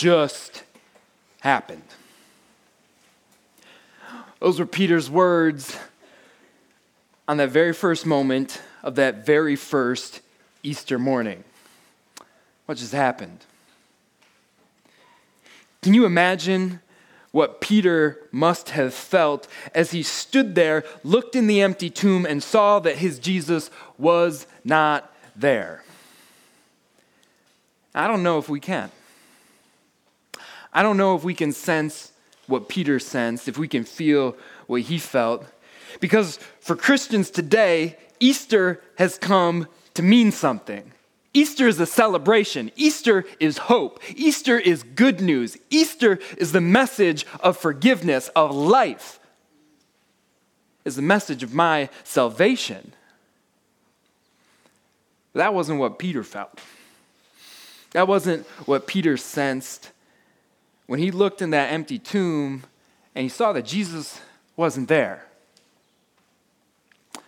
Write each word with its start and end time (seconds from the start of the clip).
Just 0.00 0.62
happened? 1.40 1.82
Those 4.38 4.58
were 4.58 4.64
Peter's 4.64 5.10
words 5.10 5.78
on 7.28 7.36
that 7.36 7.50
very 7.50 7.74
first 7.74 8.06
moment 8.06 8.62
of 8.82 8.94
that 8.94 9.26
very 9.26 9.56
first 9.56 10.22
Easter 10.62 10.98
morning. 10.98 11.44
What 12.64 12.78
just 12.78 12.94
happened? 12.94 13.44
Can 15.82 15.92
you 15.92 16.06
imagine 16.06 16.80
what 17.30 17.60
Peter 17.60 18.20
must 18.32 18.70
have 18.70 18.94
felt 18.94 19.48
as 19.74 19.90
he 19.90 20.02
stood 20.02 20.54
there, 20.54 20.82
looked 21.04 21.36
in 21.36 21.46
the 21.46 21.60
empty 21.60 21.90
tomb, 21.90 22.24
and 22.24 22.42
saw 22.42 22.78
that 22.78 22.96
his 22.96 23.18
Jesus 23.18 23.70
was 23.98 24.46
not 24.64 25.14
there? 25.36 25.84
I 27.94 28.06
don't 28.06 28.22
know 28.22 28.38
if 28.38 28.48
we 28.48 28.60
can. 28.60 28.90
I 30.72 30.82
don't 30.82 30.96
know 30.96 31.16
if 31.16 31.24
we 31.24 31.34
can 31.34 31.52
sense 31.52 32.12
what 32.46 32.68
Peter 32.68 32.98
sensed, 32.98 33.48
if 33.48 33.58
we 33.58 33.68
can 33.68 33.84
feel 33.84 34.36
what 34.66 34.82
he 34.82 34.98
felt. 34.98 35.46
Because 36.00 36.38
for 36.60 36.76
Christians 36.76 37.30
today, 37.30 37.96
Easter 38.20 38.80
has 38.96 39.18
come 39.18 39.66
to 39.94 40.02
mean 40.02 40.30
something. 40.30 40.92
Easter 41.32 41.68
is 41.68 41.78
a 41.78 41.86
celebration. 41.86 42.70
Easter 42.76 43.24
is 43.38 43.58
hope. 43.58 44.00
Easter 44.16 44.58
is 44.58 44.82
good 44.82 45.20
news. 45.20 45.56
Easter 45.70 46.18
is 46.36 46.52
the 46.52 46.60
message 46.60 47.24
of 47.40 47.56
forgiveness, 47.56 48.28
of 48.34 48.54
life, 48.54 49.20
is 50.84 50.96
the 50.96 51.02
message 51.02 51.42
of 51.42 51.54
my 51.54 51.88
salvation. 52.02 52.92
But 55.32 55.40
that 55.40 55.54
wasn't 55.54 55.78
what 55.78 55.98
Peter 55.98 56.24
felt. 56.24 56.58
That 57.92 58.08
wasn't 58.08 58.46
what 58.66 58.86
Peter 58.86 59.16
sensed 59.16 59.90
when 60.90 60.98
he 60.98 61.12
looked 61.12 61.40
in 61.40 61.50
that 61.50 61.70
empty 61.70 62.00
tomb 62.00 62.64
and 63.14 63.22
he 63.22 63.28
saw 63.28 63.52
that 63.52 63.64
Jesus 63.64 64.20
wasn't 64.56 64.88
there. 64.88 65.24
I 67.14 67.20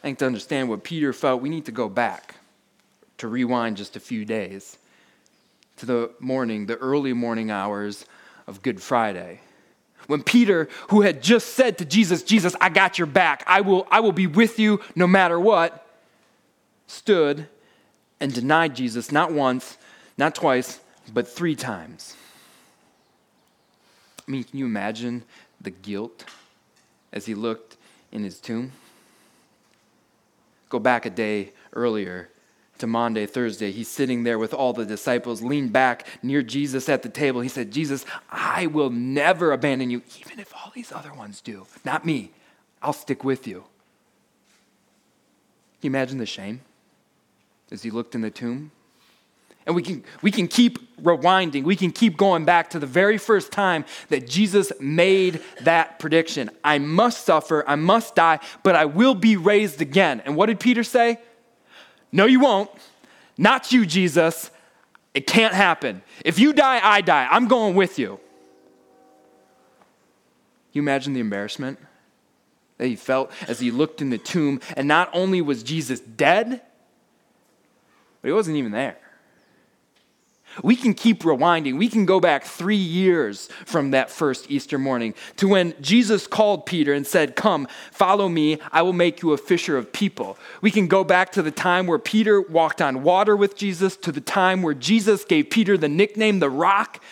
think 0.00 0.18
to 0.20 0.24
understand 0.24 0.70
what 0.70 0.82
Peter 0.82 1.12
felt, 1.12 1.42
we 1.42 1.50
need 1.50 1.66
to 1.66 1.72
go 1.72 1.90
back 1.90 2.36
to 3.18 3.28
rewind 3.28 3.76
just 3.76 3.96
a 3.96 4.00
few 4.00 4.24
days 4.24 4.78
to 5.76 5.84
the 5.84 6.10
morning, 6.20 6.64
the 6.64 6.78
early 6.78 7.12
morning 7.12 7.50
hours 7.50 8.06
of 8.46 8.62
Good 8.62 8.80
Friday. 8.80 9.42
When 10.06 10.22
Peter, 10.22 10.70
who 10.88 11.02
had 11.02 11.22
just 11.22 11.48
said 11.48 11.76
to 11.78 11.84
Jesus, 11.84 12.22
Jesus, 12.22 12.56
I 12.62 12.70
got 12.70 12.96
your 12.96 13.04
back, 13.04 13.44
I 13.46 13.60
will, 13.60 13.86
I 13.90 14.00
will 14.00 14.12
be 14.12 14.26
with 14.26 14.58
you 14.58 14.80
no 14.96 15.06
matter 15.06 15.38
what, 15.38 15.86
stood 16.86 17.46
and 18.20 18.32
denied 18.32 18.74
Jesus 18.74 19.12
not 19.12 19.34
once, 19.34 19.76
not 20.16 20.34
twice, 20.34 20.80
but 21.12 21.28
three 21.28 21.56
times. 21.56 22.16
I 24.26 24.30
mean, 24.30 24.44
can 24.44 24.58
you 24.58 24.66
imagine 24.66 25.24
the 25.60 25.70
guilt 25.70 26.24
as 27.12 27.26
he 27.26 27.34
looked 27.34 27.76
in 28.10 28.24
his 28.24 28.40
tomb? 28.40 28.72
Go 30.68 30.78
back 30.78 31.04
a 31.04 31.10
day 31.10 31.52
earlier 31.72 32.30
to 32.78 32.86
Maundy, 32.86 33.26
Thursday. 33.26 33.70
He's 33.70 33.88
sitting 33.88 34.24
there 34.24 34.38
with 34.38 34.54
all 34.54 34.72
the 34.72 34.84
disciples, 34.84 35.42
leaned 35.42 35.72
back 35.72 36.06
near 36.22 36.42
Jesus 36.42 36.88
at 36.88 37.02
the 37.02 37.08
table. 37.08 37.40
He 37.40 37.48
said, 37.48 37.70
Jesus, 37.70 38.04
I 38.30 38.66
will 38.66 38.90
never 38.90 39.52
abandon 39.52 39.90
you, 39.90 40.02
even 40.18 40.40
if 40.40 40.52
all 40.54 40.72
these 40.74 40.90
other 40.92 41.12
ones 41.12 41.40
do. 41.40 41.66
Not 41.84 42.04
me. 42.04 42.30
I'll 42.80 42.92
stick 42.92 43.22
with 43.22 43.46
you. 43.46 43.64
Can 45.80 45.82
you 45.82 45.90
imagine 45.90 46.18
the 46.18 46.26
shame 46.26 46.62
as 47.70 47.82
he 47.82 47.90
looked 47.90 48.14
in 48.14 48.20
the 48.20 48.30
tomb? 48.30 48.70
And 49.66 49.76
we 49.76 49.82
can, 49.82 50.04
we 50.22 50.30
can 50.30 50.48
keep 50.48 50.96
rewinding. 51.02 51.64
We 51.64 51.76
can 51.76 51.92
keep 51.92 52.16
going 52.16 52.44
back 52.44 52.70
to 52.70 52.78
the 52.78 52.86
very 52.86 53.18
first 53.18 53.52
time 53.52 53.84
that 54.08 54.26
Jesus 54.26 54.72
made 54.80 55.40
that 55.60 55.98
prediction. 55.98 56.50
I 56.64 56.78
must 56.78 57.24
suffer, 57.24 57.64
I 57.66 57.76
must 57.76 58.14
die, 58.14 58.40
but 58.62 58.74
I 58.74 58.86
will 58.86 59.14
be 59.14 59.36
raised 59.36 59.80
again. 59.80 60.22
And 60.24 60.36
what 60.36 60.46
did 60.46 60.58
Peter 60.60 60.82
say? 60.82 61.18
No, 62.10 62.26
you 62.26 62.40
won't. 62.40 62.70
Not 63.38 63.72
you, 63.72 63.86
Jesus. 63.86 64.50
It 65.14 65.26
can't 65.26 65.54
happen. 65.54 66.02
If 66.24 66.38
you 66.38 66.52
die, 66.52 66.80
I 66.82 67.00
die. 67.00 67.28
I'm 67.30 67.48
going 67.48 67.74
with 67.74 67.98
you. 67.98 68.18
You 70.72 70.82
imagine 70.82 71.12
the 71.12 71.20
embarrassment 71.20 71.78
that 72.78 72.86
he 72.86 72.96
felt 72.96 73.30
as 73.46 73.60
he 73.60 73.70
looked 73.70 74.00
in 74.00 74.10
the 74.10 74.18
tomb, 74.18 74.60
and 74.76 74.88
not 74.88 75.10
only 75.12 75.40
was 75.40 75.62
Jesus 75.62 76.00
dead, 76.00 76.62
but 78.20 78.28
he 78.28 78.32
wasn't 78.32 78.56
even 78.56 78.72
there. 78.72 78.96
We 80.62 80.76
can 80.76 80.94
keep 80.94 81.22
rewinding. 81.22 81.78
We 81.78 81.88
can 81.88 82.04
go 82.04 82.20
back 82.20 82.44
three 82.44 82.76
years 82.76 83.48
from 83.64 83.92
that 83.92 84.10
first 84.10 84.50
Easter 84.50 84.78
morning 84.78 85.14
to 85.36 85.48
when 85.48 85.74
Jesus 85.80 86.26
called 86.26 86.66
Peter 86.66 86.92
and 86.92 87.06
said, 87.06 87.36
Come, 87.36 87.66
follow 87.90 88.28
me. 88.28 88.58
I 88.70 88.82
will 88.82 88.92
make 88.92 89.22
you 89.22 89.32
a 89.32 89.38
fisher 89.38 89.78
of 89.78 89.92
people. 89.92 90.36
We 90.60 90.70
can 90.70 90.88
go 90.88 91.04
back 91.04 91.32
to 91.32 91.42
the 91.42 91.50
time 91.50 91.86
where 91.86 91.98
Peter 91.98 92.40
walked 92.40 92.82
on 92.82 93.02
water 93.02 93.36
with 93.36 93.56
Jesus, 93.56 93.96
to 93.98 94.12
the 94.12 94.20
time 94.20 94.62
where 94.62 94.74
Jesus 94.74 95.24
gave 95.24 95.50
Peter 95.50 95.78
the 95.78 95.88
nickname 95.88 96.40
the 96.40 96.50
rock. 96.50 97.02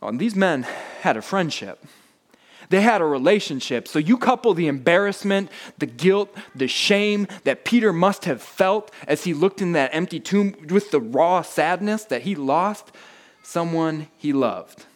Well, 0.00 0.08
and 0.08 0.18
these 0.18 0.34
men 0.34 0.66
had 1.02 1.16
a 1.16 1.22
friendship. 1.22 1.84
They 2.72 2.80
had 2.80 3.02
a 3.02 3.04
relationship. 3.04 3.86
So 3.86 3.98
you 3.98 4.16
couple 4.16 4.54
the 4.54 4.66
embarrassment, 4.66 5.50
the 5.76 5.84
guilt, 5.84 6.34
the 6.54 6.66
shame 6.66 7.28
that 7.44 7.66
Peter 7.66 7.92
must 7.92 8.24
have 8.24 8.40
felt 8.40 8.90
as 9.06 9.24
he 9.24 9.34
looked 9.34 9.60
in 9.60 9.72
that 9.72 9.94
empty 9.94 10.18
tomb 10.18 10.54
with 10.70 10.90
the 10.90 10.98
raw 10.98 11.42
sadness 11.42 12.04
that 12.04 12.22
he 12.22 12.34
lost 12.34 12.90
someone 13.42 14.08
he 14.16 14.32
loved. 14.32 14.86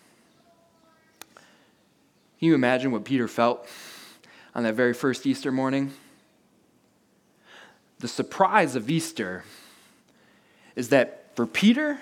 Can 2.38 2.48
you 2.48 2.54
imagine 2.54 2.92
what 2.92 3.04
Peter 3.04 3.28
felt 3.28 3.68
on 4.54 4.62
that 4.62 4.72
very 4.72 4.94
first 4.94 5.26
Easter 5.26 5.52
morning? 5.52 5.92
The 7.98 8.08
surprise 8.08 8.74
of 8.74 8.88
Easter 8.88 9.44
is 10.76 10.88
that 10.88 11.36
for 11.36 11.44
Peter, 11.44 11.98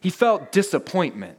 he 0.00 0.08
felt 0.08 0.50
disappointment. 0.50 1.36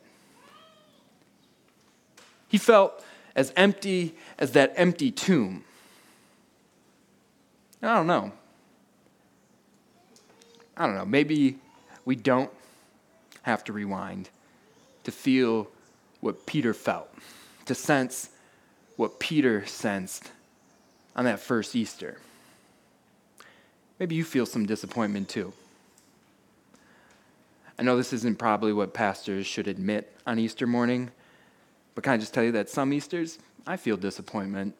He 2.51 2.57
felt 2.57 3.01
as 3.33 3.53
empty 3.55 4.13
as 4.37 4.51
that 4.51 4.73
empty 4.75 5.09
tomb. 5.09 5.63
I 7.81 7.95
don't 7.95 8.07
know. 8.07 8.33
I 10.75 10.85
don't 10.85 10.95
know. 10.95 11.05
Maybe 11.05 11.59
we 12.03 12.17
don't 12.17 12.51
have 13.43 13.63
to 13.63 13.73
rewind 13.73 14.29
to 15.05 15.13
feel 15.13 15.69
what 16.19 16.45
Peter 16.45 16.73
felt, 16.73 17.09
to 17.67 17.73
sense 17.73 18.29
what 18.97 19.17
Peter 19.17 19.65
sensed 19.65 20.29
on 21.15 21.23
that 21.23 21.39
first 21.39 21.73
Easter. 21.73 22.17
Maybe 23.97 24.15
you 24.15 24.25
feel 24.25 24.45
some 24.45 24.65
disappointment 24.65 25.29
too. 25.29 25.53
I 27.79 27.83
know 27.83 27.95
this 27.95 28.11
isn't 28.11 28.39
probably 28.39 28.73
what 28.73 28.93
pastors 28.93 29.47
should 29.47 29.69
admit 29.69 30.13
on 30.27 30.37
Easter 30.37 30.67
morning, 30.67 31.11
but 31.95 32.03
can 32.03 32.13
I 32.13 32.17
just 32.17 32.33
tell 32.33 32.43
you 32.43 32.51
that 32.53 32.69
some 32.69 32.93
Easters, 32.93 33.39
I 33.67 33.77
feel 33.77 33.97
disappointment. 33.97 34.75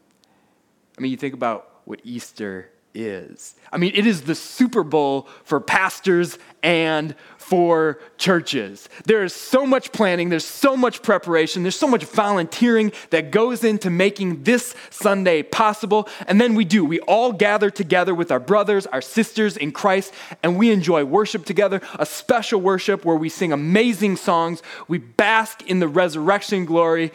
I 0.98 1.02
mean, 1.02 1.12
you 1.12 1.18
think 1.18 1.34
about 1.34 1.82
what 1.86 2.00
Easter 2.04 2.70
is. 2.94 3.56
I 3.72 3.78
mean, 3.78 3.94
it 3.96 4.06
is 4.06 4.24
the 4.24 4.36
Super 4.36 4.84
Bowl 4.84 5.28
for 5.44 5.60
pastors 5.60 6.38
and 6.62 7.16
for 7.38 8.00
churches. 8.18 8.88
There 9.06 9.24
is 9.24 9.34
so 9.34 9.66
much 9.66 9.92
planning, 9.92 10.30
there's 10.30 10.46
so 10.46 10.78
much 10.78 11.02
preparation, 11.02 11.64
there's 11.64 11.76
so 11.76 11.88
much 11.88 12.06
volunteering 12.06 12.94
that 13.10 13.32
goes 13.32 13.64
into 13.64 13.90
making 13.90 14.44
this 14.44 14.74
Sunday 14.90 15.44
possible. 15.44 16.08
And 16.28 16.40
then 16.40 16.56
we 16.56 16.64
do. 16.64 16.86
We 16.86 17.00
all 17.02 17.34
gather 17.34 17.70
together 17.70 18.16
with 18.16 18.32
our 18.32 18.40
brothers, 18.40 18.86
our 18.88 19.02
sisters 19.02 19.58
in 19.58 19.72
Christ, 19.72 20.14
and 20.44 20.58
we 20.58 20.72
enjoy 20.72 21.04
worship 21.04 21.46
together, 21.46 21.82
a 22.00 22.06
special 22.06 22.62
worship 22.62 23.04
where 23.04 23.18
we 23.18 23.28
sing 23.28 23.52
amazing 23.52 24.16
songs, 24.16 24.64
we 24.88 24.98
bask 24.98 25.62
in 25.68 25.80
the 25.80 25.88
resurrection 25.88 26.66
glory, 26.66 27.12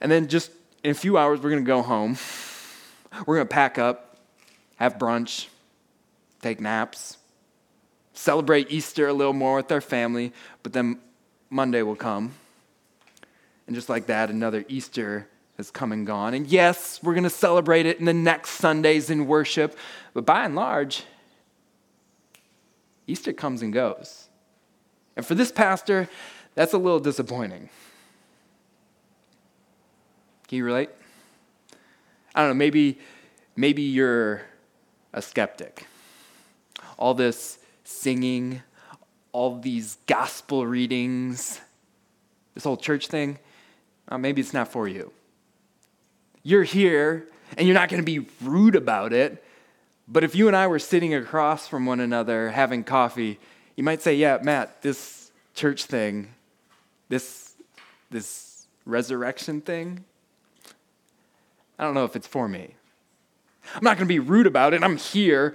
and 0.00 0.10
then 0.10 0.28
just 0.28 0.50
in 0.82 0.92
a 0.92 0.94
few 0.94 1.18
hours, 1.18 1.40
we're 1.40 1.50
going 1.50 1.64
to 1.64 1.66
go 1.66 1.82
home. 1.82 2.16
We're 3.26 3.36
going 3.36 3.48
to 3.48 3.54
pack 3.54 3.78
up 3.78 4.07
have 4.78 4.98
brunch, 4.98 5.46
take 6.40 6.60
naps, 6.60 7.18
celebrate 8.14 8.70
Easter 8.70 9.06
a 9.06 9.12
little 9.12 9.32
more 9.32 9.56
with 9.56 9.70
our 9.70 9.80
family, 9.80 10.32
but 10.62 10.72
then 10.72 10.98
Monday 11.50 11.82
will 11.82 11.96
come. 11.96 12.32
And 13.66 13.76
just 13.76 13.88
like 13.88 14.06
that, 14.06 14.30
another 14.30 14.64
Easter 14.68 15.28
has 15.56 15.70
come 15.70 15.92
and 15.92 16.06
gone. 16.06 16.32
And 16.34 16.46
yes, 16.46 17.00
we're 17.02 17.14
going 17.14 17.24
to 17.24 17.30
celebrate 17.30 17.86
it 17.86 17.98
in 17.98 18.06
the 18.06 18.14
next 18.14 18.50
Sundays 18.50 19.10
in 19.10 19.26
worship, 19.26 19.76
but 20.14 20.24
by 20.24 20.44
and 20.44 20.54
large, 20.54 21.04
Easter 23.06 23.32
comes 23.32 23.62
and 23.62 23.72
goes. 23.72 24.28
And 25.16 25.26
for 25.26 25.34
this 25.34 25.50
pastor, 25.50 26.08
that's 26.54 26.72
a 26.72 26.78
little 26.78 27.00
disappointing. 27.00 27.68
Can 30.46 30.58
you 30.58 30.64
relate? 30.64 30.90
I 32.34 32.40
don't 32.40 32.50
know, 32.50 32.54
maybe 32.54 32.98
maybe 33.56 33.82
you're 33.82 34.42
a 35.12 35.22
skeptic. 35.22 35.86
All 36.98 37.14
this 37.14 37.58
singing, 37.84 38.62
all 39.32 39.58
these 39.58 39.98
gospel 40.06 40.66
readings, 40.66 41.60
this 42.54 42.64
whole 42.64 42.76
church 42.76 43.08
thing, 43.08 43.38
uh, 44.08 44.18
maybe 44.18 44.40
it's 44.40 44.54
not 44.54 44.68
for 44.68 44.88
you. 44.88 45.12
You're 46.42 46.64
here 46.64 47.28
and 47.56 47.66
you're 47.66 47.74
not 47.74 47.88
going 47.88 48.02
to 48.02 48.06
be 48.06 48.26
rude 48.42 48.74
about 48.74 49.12
it. 49.12 49.44
But 50.06 50.24
if 50.24 50.34
you 50.34 50.48
and 50.48 50.56
I 50.56 50.66
were 50.66 50.78
sitting 50.78 51.14
across 51.14 51.68
from 51.68 51.84
one 51.84 52.00
another 52.00 52.50
having 52.50 52.84
coffee, 52.84 53.38
you 53.76 53.84
might 53.84 54.02
say, 54.02 54.14
Yeah, 54.14 54.38
Matt, 54.42 54.82
this 54.82 55.30
church 55.54 55.84
thing, 55.84 56.34
this, 57.08 57.54
this 58.10 58.66
resurrection 58.86 59.60
thing, 59.60 60.04
I 61.78 61.84
don't 61.84 61.94
know 61.94 62.04
if 62.04 62.16
it's 62.16 62.26
for 62.26 62.48
me. 62.48 62.74
I'm 63.74 63.84
not 63.84 63.96
going 63.96 64.06
to 64.06 64.12
be 64.12 64.18
rude 64.18 64.46
about 64.46 64.74
it. 64.74 64.82
I'm 64.82 64.96
here, 64.96 65.54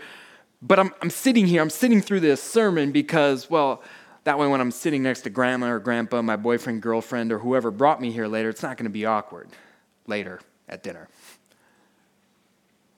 but 0.62 0.80
I'm, 0.80 0.94
I'm 1.02 1.10
sitting 1.10 1.48
here. 1.48 1.62
I'm 1.62 1.70
sitting 1.70 2.02
through 2.02 2.22
this 2.22 2.42
sermon 2.42 2.92
because, 2.92 3.50
well, 3.50 3.84
that 4.24 4.40
way 4.40 4.48
when 4.48 4.62
I'm 4.62 4.72
sitting 4.72 5.04
next 5.04 5.22
to 5.22 5.30
grandma 5.30 5.72
or 5.72 5.80
grandpa, 5.80 6.22
my 6.22 6.36
boyfriend, 6.36 6.82
girlfriend, 6.82 7.32
or 7.32 7.40
whoever 7.40 7.72
brought 7.72 8.00
me 8.00 8.12
here 8.12 8.28
later, 8.28 8.50
it's 8.50 8.64
not 8.64 8.78
going 8.78 8.86
to 8.86 8.92
be 8.92 9.06
awkward 9.06 9.50
later 10.08 10.40
at 10.70 10.84
dinner. 10.84 11.10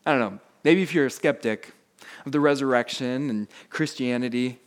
I 0.05 0.11
don't 0.11 0.19
know. 0.19 0.39
Maybe 0.63 0.83
if 0.83 0.93
you're 0.93 1.07
a 1.07 1.11
skeptic 1.11 1.73
of 2.25 2.31
the 2.31 2.39
resurrection 2.39 3.29
and 3.29 3.47
Christianity, 3.69 4.59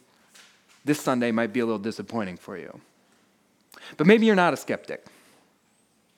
this 0.85 1.01
Sunday 1.01 1.31
might 1.31 1.53
be 1.53 1.61
a 1.61 1.67
little 1.67 1.79
disappointing 1.79 2.37
for 2.37 2.57
you. 2.57 2.81
But 3.97 4.07
maybe 4.07 4.27
you're 4.27 4.35
not 4.35 4.53
a 4.53 4.57
skeptic. 4.57 5.07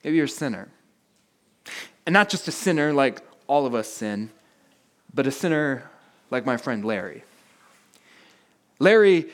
Maybe 0.02 0.16
you're 0.16 0.26
a 0.26 0.28
sinner. 0.28 0.68
And 2.06 2.12
not 2.12 2.30
just 2.30 2.48
a 2.48 2.52
sinner 2.52 2.92
like 2.92 3.20
all 3.50 3.66
of 3.66 3.74
us 3.74 3.92
sin, 3.92 4.30
but 5.12 5.26
a 5.26 5.30
sinner 5.32 5.90
like 6.30 6.46
my 6.46 6.56
friend 6.56 6.84
Larry. 6.84 7.24
Larry 8.78 9.26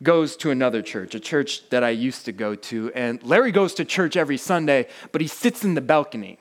goes 0.00 0.36
to 0.36 0.52
another 0.52 0.80
church, 0.80 1.16
a 1.16 1.20
church 1.20 1.68
that 1.70 1.82
I 1.82 1.90
used 1.90 2.24
to 2.26 2.32
go 2.32 2.54
to, 2.54 2.92
and 2.94 3.20
Larry 3.24 3.50
goes 3.50 3.74
to 3.74 3.84
church 3.84 4.16
every 4.16 4.36
Sunday, 4.36 4.86
but 5.10 5.20
he 5.20 5.26
sits 5.26 5.64
in 5.64 5.74
the 5.74 5.80
balcony. 5.80 6.38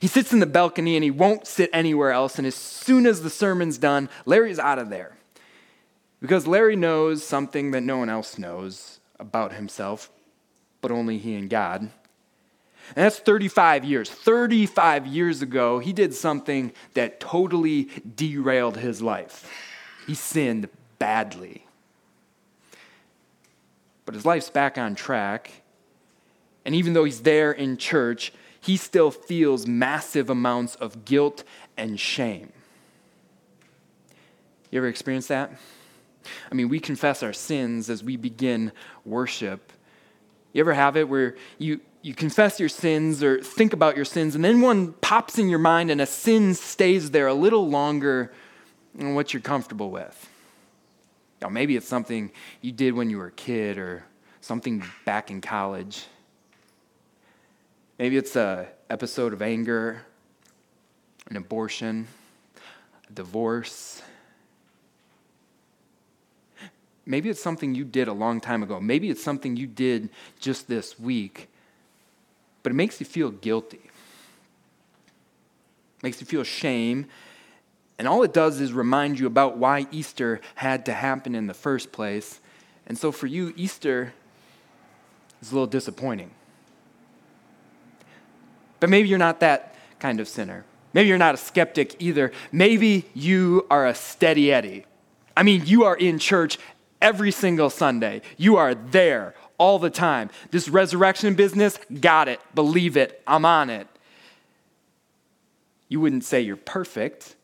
He 0.00 0.08
sits 0.08 0.32
in 0.32 0.40
the 0.40 0.46
balcony 0.46 0.96
and 0.96 1.04
he 1.04 1.12
won't 1.12 1.46
sit 1.46 1.70
anywhere 1.72 2.10
else. 2.10 2.38
And 2.38 2.46
as 2.46 2.56
soon 2.56 3.06
as 3.06 3.22
the 3.22 3.30
sermon's 3.30 3.78
done, 3.78 4.08
Larry's 4.26 4.58
out 4.58 4.80
of 4.80 4.90
there. 4.90 5.16
Because 6.20 6.48
Larry 6.48 6.74
knows 6.74 7.24
something 7.24 7.70
that 7.70 7.82
no 7.82 7.98
one 7.98 8.08
else 8.08 8.36
knows 8.36 8.98
about 9.20 9.52
himself, 9.52 10.10
but 10.80 10.90
only 10.90 11.18
he 11.18 11.36
and 11.36 11.48
God. 11.48 11.90
And 12.88 13.04
that's 13.04 13.18
35 13.18 13.84
years. 13.84 14.10
35 14.10 15.06
years 15.06 15.42
ago, 15.42 15.78
he 15.78 15.92
did 15.92 16.14
something 16.14 16.72
that 16.94 17.20
totally 17.20 17.88
derailed 18.16 18.76
his 18.76 19.00
life. 19.00 19.50
He 20.06 20.14
sinned 20.14 20.68
badly. 20.98 21.66
But 24.04 24.14
his 24.14 24.26
life's 24.26 24.50
back 24.50 24.78
on 24.78 24.94
track. 24.94 25.62
And 26.64 26.74
even 26.74 26.92
though 26.92 27.04
he's 27.04 27.22
there 27.22 27.52
in 27.52 27.76
church, 27.76 28.32
he 28.60 28.76
still 28.76 29.10
feels 29.10 29.66
massive 29.66 30.30
amounts 30.30 30.74
of 30.76 31.04
guilt 31.04 31.44
and 31.76 31.98
shame. 31.98 32.52
You 34.70 34.78
ever 34.78 34.88
experienced 34.88 35.28
that? 35.28 35.52
I 36.50 36.54
mean, 36.54 36.68
we 36.68 36.80
confess 36.80 37.22
our 37.22 37.32
sins 37.32 37.90
as 37.90 38.04
we 38.04 38.16
begin 38.16 38.72
worship. 39.04 39.72
You 40.52 40.60
ever 40.60 40.72
have 40.72 40.96
it 40.96 41.08
where 41.08 41.36
you, 41.58 41.80
you 42.02 42.14
confess 42.14 42.58
your 42.58 42.68
sins 42.68 43.22
or 43.22 43.40
think 43.40 43.72
about 43.72 43.96
your 43.96 44.04
sins, 44.04 44.34
and 44.34 44.44
then 44.44 44.60
one 44.60 44.92
pops 44.94 45.38
in 45.38 45.48
your 45.48 45.58
mind 45.58 45.90
and 45.90 46.00
a 46.00 46.06
sin 46.06 46.54
stays 46.54 47.12
there 47.12 47.28
a 47.28 47.34
little 47.34 47.68
longer 47.68 48.32
than 48.94 49.14
what 49.14 49.32
you're 49.32 49.40
comfortable 49.40 49.90
with? 49.90 50.28
Now, 51.40 51.48
maybe 51.48 51.76
it's 51.76 51.88
something 51.88 52.30
you 52.60 52.72
did 52.72 52.94
when 52.94 53.10
you 53.10 53.18
were 53.18 53.28
a 53.28 53.32
kid 53.32 53.78
or 53.78 54.04
something 54.40 54.84
back 55.04 55.30
in 55.30 55.40
college. 55.40 56.04
Maybe 57.98 58.16
it's 58.16 58.36
an 58.36 58.66
episode 58.90 59.32
of 59.32 59.42
anger, 59.42 60.02
an 61.28 61.36
abortion, 61.36 62.08
a 63.08 63.12
divorce. 63.12 64.02
Maybe 67.06 67.28
it's 67.28 67.42
something 67.42 67.74
you 67.74 67.84
did 67.84 68.08
a 68.08 68.12
long 68.12 68.40
time 68.40 68.62
ago. 68.62 68.80
Maybe 68.80 69.10
it's 69.10 69.22
something 69.22 69.56
you 69.56 69.66
did 69.66 70.10
just 70.40 70.68
this 70.68 70.98
week, 70.98 71.48
but 72.62 72.72
it 72.72 72.74
makes 72.74 73.00
you 73.00 73.06
feel 73.06 73.30
guilty. 73.30 73.80
It 75.96 76.02
makes 76.02 76.20
you 76.20 76.26
feel 76.26 76.44
shame. 76.44 77.06
And 77.98 78.08
all 78.08 78.22
it 78.22 78.32
does 78.32 78.60
is 78.60 78.72
remind 78.72 79.18
you 79.18 79.26
about 79.26 79.58
why 79.58 79.86
Easter 79.90 80.40
had 80.56 80.86
to 80.86 80.92
happen 80.92 81.34
in 81.34 81.46
the 81.46 81.54
first 81.54 81.92
place. 81.92 82.40
And 82.86 82.98
so 82.98 83.12
for 83.12 83.26
you, 83.26 83.52
Easter 83.56 84.12
is 85.40 85.50
a 85.50 85.54
little 85.54 85.66
disappointing. 85.66 86.30
But 88.80 88.90
maybe 88.90 89.08
you're 89.08 89.18
not 89.18 89.40
that 89.40 89.76
kind 89.98 90.18
of 90.18 90.26
sinner. 90.26 90.64
Maybe 90.92 91.08
you're 91.08 91.18
not 91.18 91.34
a 91.34 91.38
skeptic 91.38 91.96
either. 92.00 92.32
Maybe 92.50 93.08
you 93.14 93.66
are 93.70 93.86
a 93.86 93.94
steady 93.94 94.52
Eddie. 94.52 94.84
I 95.36 95.42
mean, 95.42 95.62
you 95.64 95.84
are 95.84 95.96
in 95.96 96.18
church 96.18 96.58
every 97.00 97.30
single 97.30 97.70
Sunday. 97.70 98.22
You 98.36 98.56
are 98.56 98.74
there 98.74 99.34
all 99.58 99.78
the 99.78 99.90
time. 99.90 100.30
This 100.50 100.68
resurrection 100.68 101.34
business, 101.34 101.78
got 102.00 102.28
it. 102.28 102.40
Believe 102.54 102.96
it. 102.96 103.22
I'm 103.26 103.44
on 103.44 103.70
it. 103.70 103.86
You 105.88 106.00
wouldn't 106.00 106.24
say 106.24 106.40
you're 106.40 106.56
perfect, 106.56 107.36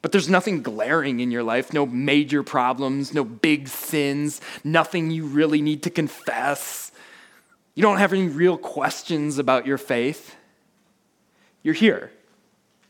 but 0.00 0.12
there's 0.12 0.28
nothing 0.28 0.62
glaring 0.62 1.20
in 1.20 1.30
your 1.30 1.42
life, 1.42 1.72
no 1.72 1.86
major 1.86 2.42
problems, 2.42 3.12
no 3.12 3.22
big 3.22 3.68
sins, 3.68 4.40
nothing 4.64 5.10
you 5.10 5.26
really 5.26 5.60
need 5.60 5.82
to 5.82 5.90
confess. 5.90 6.90
You 7.74 7.82
don't 7.82 7.98
have 7.98 8.12
any 8.12 8.28
real 8.28 8.56
questions 8.56 9.38
about 9.38 9.66
your 9.66 9.78
faith. 9.78 10.36
You're 11.62 11.74
here, 11.74 12.10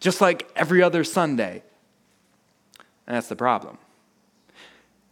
just 0.01 0.21
like 0.21 0.51
every 0.57 0.83
other 0.83 1.05
Sunday. 1.05 1.63
And 3.07 3.17
that's 3.17 3.29
the 3.29 3.37
problem. 3.37 3.79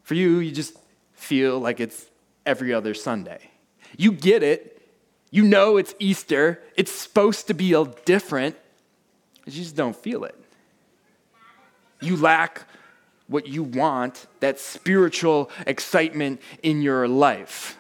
For 0.03 0.15
you, 0.15 0.39
you 0.39 0.53
just 0.53 0.77
feel 1.15 1.59
like 1.59 1.81
it's 1.81 2.10
every 2.47 2.73
other 2.73 2.95
Sunday. 2.95 3.51
You 3.97 4.13
get 4.13 4.43
it. 4.43 4.81
You 5.31 5.45
know 5.45 5.77
it's 5.77 5.95
Easter. 5.99 6.63
It's 6.77 6.93
supposed 6.93 7.47
to 7.49 7.55
be 7.55 7.75
different. 8.05 8.57
You 9.47 9.53
just 9.53 9.77
don't 9.77 9.97
feel 9.97 10.25
it. 10.25 10.37
You 12.01 12.17
lack 12.17 12.63
what 13.27 13.47
you 13.47 13.63
want, 13.63 14.27
that 14.41 14.59
spiritual 14.59 15.51
excitement 15.67 16.41
in 16.63 16.83
your 16.83 17.07
life. 17.07 17.79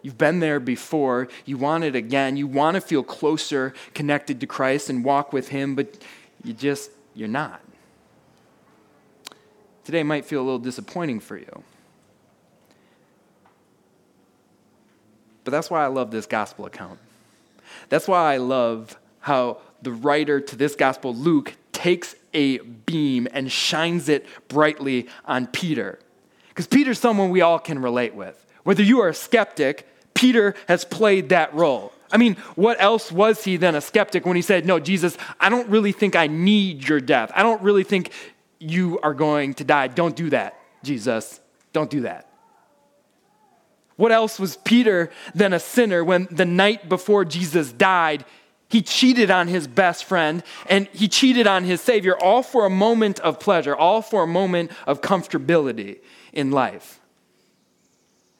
You've 0.00 0.16
been 0.16 0.40
there 0.40 0.60
before. 0.60 1.28
You 1.44 1.58
want 1.58 1.84
it 1.84 1.94
again. 1.94 2.36
You 2.36 2.46
want 2.46 2.76
to 2.76 2.80
feel 2.80 3.02
closer 3.02 3.74
connected 3.92 4.40
to 4.40 4.46
Christ 4.46 4.88
and 4.88 5.04
walk 5.04 5.32
with 5.32 5.48
Him, 5.48 5.74
but 5.74 5.98
you 6.42 6.52
just, 6.52 6.90
you're 7.14 7.28
not. 7.28 7.60
Today 9.84 10.02
might 10.02 10.24
feel 10.24 10.40
a 10.40 10.44
little 10.44 10.58
disappointing 10.58 11.20
for 11.20 11.36
you. 11.36 11.62
But 15.46 15.52
that's 15.52 15.70
why 15.70 15.84
I 15.84 15.86
love 15.86 16.10
this 16.10 16.26
gospel 16.26 16.66
account. 16.66 16.98
That's 17.88 18.08
why 18.08 18.34
I 18.34 18.38
love 18.38 18.98
how 19.20 19.58
the 19.80 19.92
writer 19.92 20.40
to 20.40 20.56
this 20.56 20.74
gospel, 20.74 21.14
Luke, 21.14 21.54
takes 21.70 22.16
a 22.34 22.58
beam 22.58 23.28
and 23.30 23.50
shines 23.50 24.08
it 24.08 24.26
brightly 24.48 25.06
on 25.24 25.46
Peter. 25.46 26.00
Because 26.48 26.66
Peter's 26.66 26.98
someone 26.98 27.30
we 27.30 27.42
all 27.42 27.60
can 27.60 27.78
relate 27.78 28.12
with. 28.16 28.44
Whether 28.64 28.82
you 28.82 29.00
are 29.02 29.08
a 29.08 29.14
skeptic 29.14 29.86
Peter 30.14 30.54
has 30.66 30.84
played 30.84 31.28
that 31.28 31.54
role. 31.54 31.92
I 32.10 32.16
mean, 32.16 32.34
what 32.56 32.80
else 32.80 33.12
was 33.12 33.44
he 33.44 33.56
than 33.56 33.76
a 33.76 33.80
skeptic 33.80 34.26
when 34.26 34.34
he 34.34 34.42
said, 34.42 34.66
No, 34.66 34.80
Jesus, 34.80 35.16
I 35.38 35.48
don't 35.48 35.68
really 35.68 35.92
think 35.92 36.16
I 36.16 36.26
need 36.26 36.88
your 36.88 37.00
death. 37.00 37.30
I 37.34 37.44
don't 37.44 37.62
really 37.62 37.84
think 37.84 38.10
you 38.58 38.98
are 39.00 39.14
going 39.14 39.54
to 39.54 39.64
die. 39.64 39.86
Don't 39.86 40.16
do 40.16 40.30
that, 40.30 40.58
Jesus. 40.82 41.40
Don't 41.72 41.90
do 41.90 42.00
that. 42.00 42.30
What 43.96 44.12
else 44.12 44.38
was 44.38 44.56
Peter 44.58 45.10
than 45.34 45.52
a 45.52 45.60
sinner 45.60 46.04
when 46.04 46.28
the 46.30 46.44
night 46.44 46.88
before 46.88 47.24
Jesus 47.24 47.72
died, 47.72 48.24
he 48.68 48.82
cheated 48.82 49.30
on 49.30 49.48
his 49.48 49.66
best 49.66 50.04
friend 50.04 50.42
and 50.68 50.88
he 50.92 51.08
cheated 51.08 51.46
on 51.46 51.64
his 51.64 51.80
Savior, 51.80 52.16
all 52.16 52.42
for 52.42 52.66
a 52.66 52.70
moment 52.70 53.20
of 53.20 53.40
pleasure, 53.40 53.74
all 53.74 54.02
for 54.02 54.22
a 54.24 54.26
moment 54.26 54.70
of 54.86 55.00
comfortability 55.00 55.98
in 56.32 56.50
life? 56.50 57.00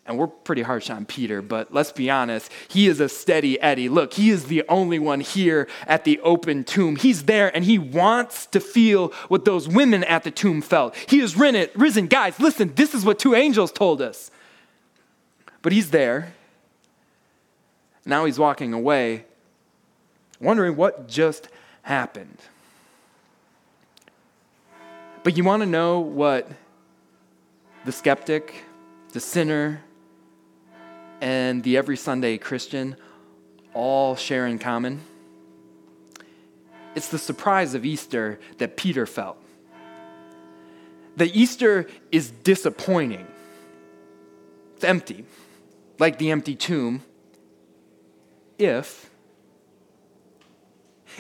and 0.07 0.19
we're 0.19 0.29
pretty 0.29 0.63
harsh 0.63 0.89
on 0.89 1.05
Peter, 1.05 1.43
but 1.43 1.75
let's 1.75 1.93
be 1.93 2.09
honest, 2.09 2.51
he 2.69 2.87
is 2.87 3.01
a 3.01 3.09
steady 3.09 3.61
Eddie. 3.61 3.89
Look, 3.89 4.15
he 4.15 4.31
is 4.31 4.45
the 4.45 4.63
only 4.69 4.99
one 4.99 5.21
here 5.21 5.69
at 5.87 6.05
the 6.05 6.21
open 6.21 6.65
tomb. 6.65 6.97
He's 6.97 7.25
there 7.25 7.55
and 7.55 7.65
he 7.65 7.79
wants 7.79 8.47
to 8.47 8.61
feel 8.61 9.09
what 9.29 9.45
those 9.45 9.69
women 9.69 10.05
at 10.05 10.23
the 10.23 10.31
tomb 10.31 10.63
felt. 10.63 10.95
He 11.09 11.21
is 11.21 11.37
risen. 11.37 12.07
Guys, 12.07 12.39
listen, 12.39 12.73
this 12.77 12.95
is 12.95 13.05
what 13.05 13.19
two 13.19 13.35
angels 13.35 13.73
told 13.73 14.01
us. 14.01 14.31
But 15.67 15.73
he's 15.73 15.91
there. 15.91 16.33
Now 18.05 18.25
he's 18.25 18.39
walking 18.39 18.73
away, 18.73 19.25
wondering 20.41 20.77
what 20.77 21.09
just 21.09 21.49
happened. 21.83 22.39
But 25.25 25.37
you 25.37 25.43
want 25.43 25.63
to 25.63 25.67
know 25.67 25.99
what 25.99 26.49
the 27.85 27.91
skeptic 27.91 28.63
the 29.13 29.19
sinner, 29.19 29.83
and 31.21 31.65
the 31.65 31.77
every 31.77 31.97
Sunday 31.97 32.39
Christian 32.39 32.95
all 33.75 34.15
share 34.15 34.47
in 34.47 34.61
common? 34.61 35.01
It's 36.95 37.09
the 37.09 37.19
surprise 37.19 37.75
of 37.75 37.85
Easter 37.85 38.39
that 38.59 38.77
Peter 38.77 39.05
felt. 39.05 39.37
The 41.17 41.27
Easter 41.37 41.89
is 42.13 42.31
disappointing. 42.31 43.27
It's 44.77 44.85
empty, 44.85 45.25
like 45.99 46.19
the 46.19 46.31
empty 46.31 46.55
tomb, 46.55 47.03
if 48.59 49.11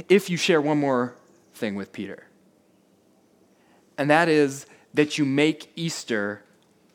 if 0.08 0.28
you 0.28 0.36
share 0.36 0.60
one 0.60 0.78
more 0.78 1.14
thing 1.54 1.74
with 1.74 1.92
Peter. 1.92 2.24
And 3.98 4.10
that 4.10 4.28
is 4.28 4.66
that 4.94 5.18
you 5.18 5.24
make 5.24 5.72
Easter 5.76 6.42